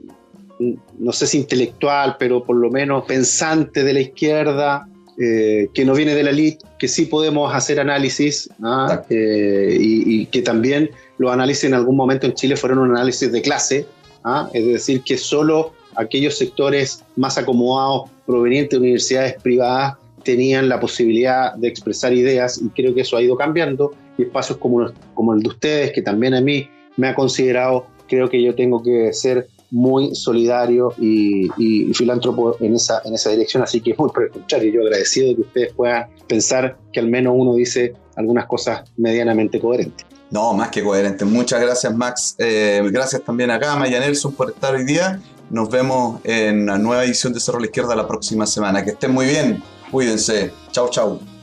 [0.98, 4.88] no sé si intelectual, pero por lo menos pensante de la izquierda,
[5.20, 9.02] eh, que no viene de la elite, que sí podemos hacer análisis ¿ah?
[9.10, 13.42] eh, y, que también los análisis en algún momento en Chile fueron un análisis de
[13.42, 13.84] clase,
[14.22, 14.48] ¿ah?
[14.52, 21.52] es decir, que solo aquellos sectores más acomodados provenientes de universidades privadas tenían la posibilidad
[21.54, 25.42] de expresar ideas y creo que eso ha ido cambiando y espacios como, como el
[25.42, 29.48] de ustedes, que también a mí me ha considerado, creo que yo tengo que ser
[29.70, 31.48] muy solidario y,
[31.94, 35.34] filántropo en esa, en esa dirección, así que muy por el contrario, yo agradecido de
[35.34, 40.06] que ustedes puedan pensar que al menos uno dice algunas cosas medianamente coherentes.
[40.30, 41.24] No, más que coherente.
[41.24, 42.34] Muchas gracias, Max.
[42.38, 45.20] Eh, gracias también a Gama y a Nelson por estar hoy día.
[45.50, 48.84] Nos vemos en la nueva edición de Cerro la Izquierda la próxima semana.
[48.84, 49.62] Que estén muy bien.
[49.90, 50.52] Cuídense.
[50.70, 51.37] Chau, chau.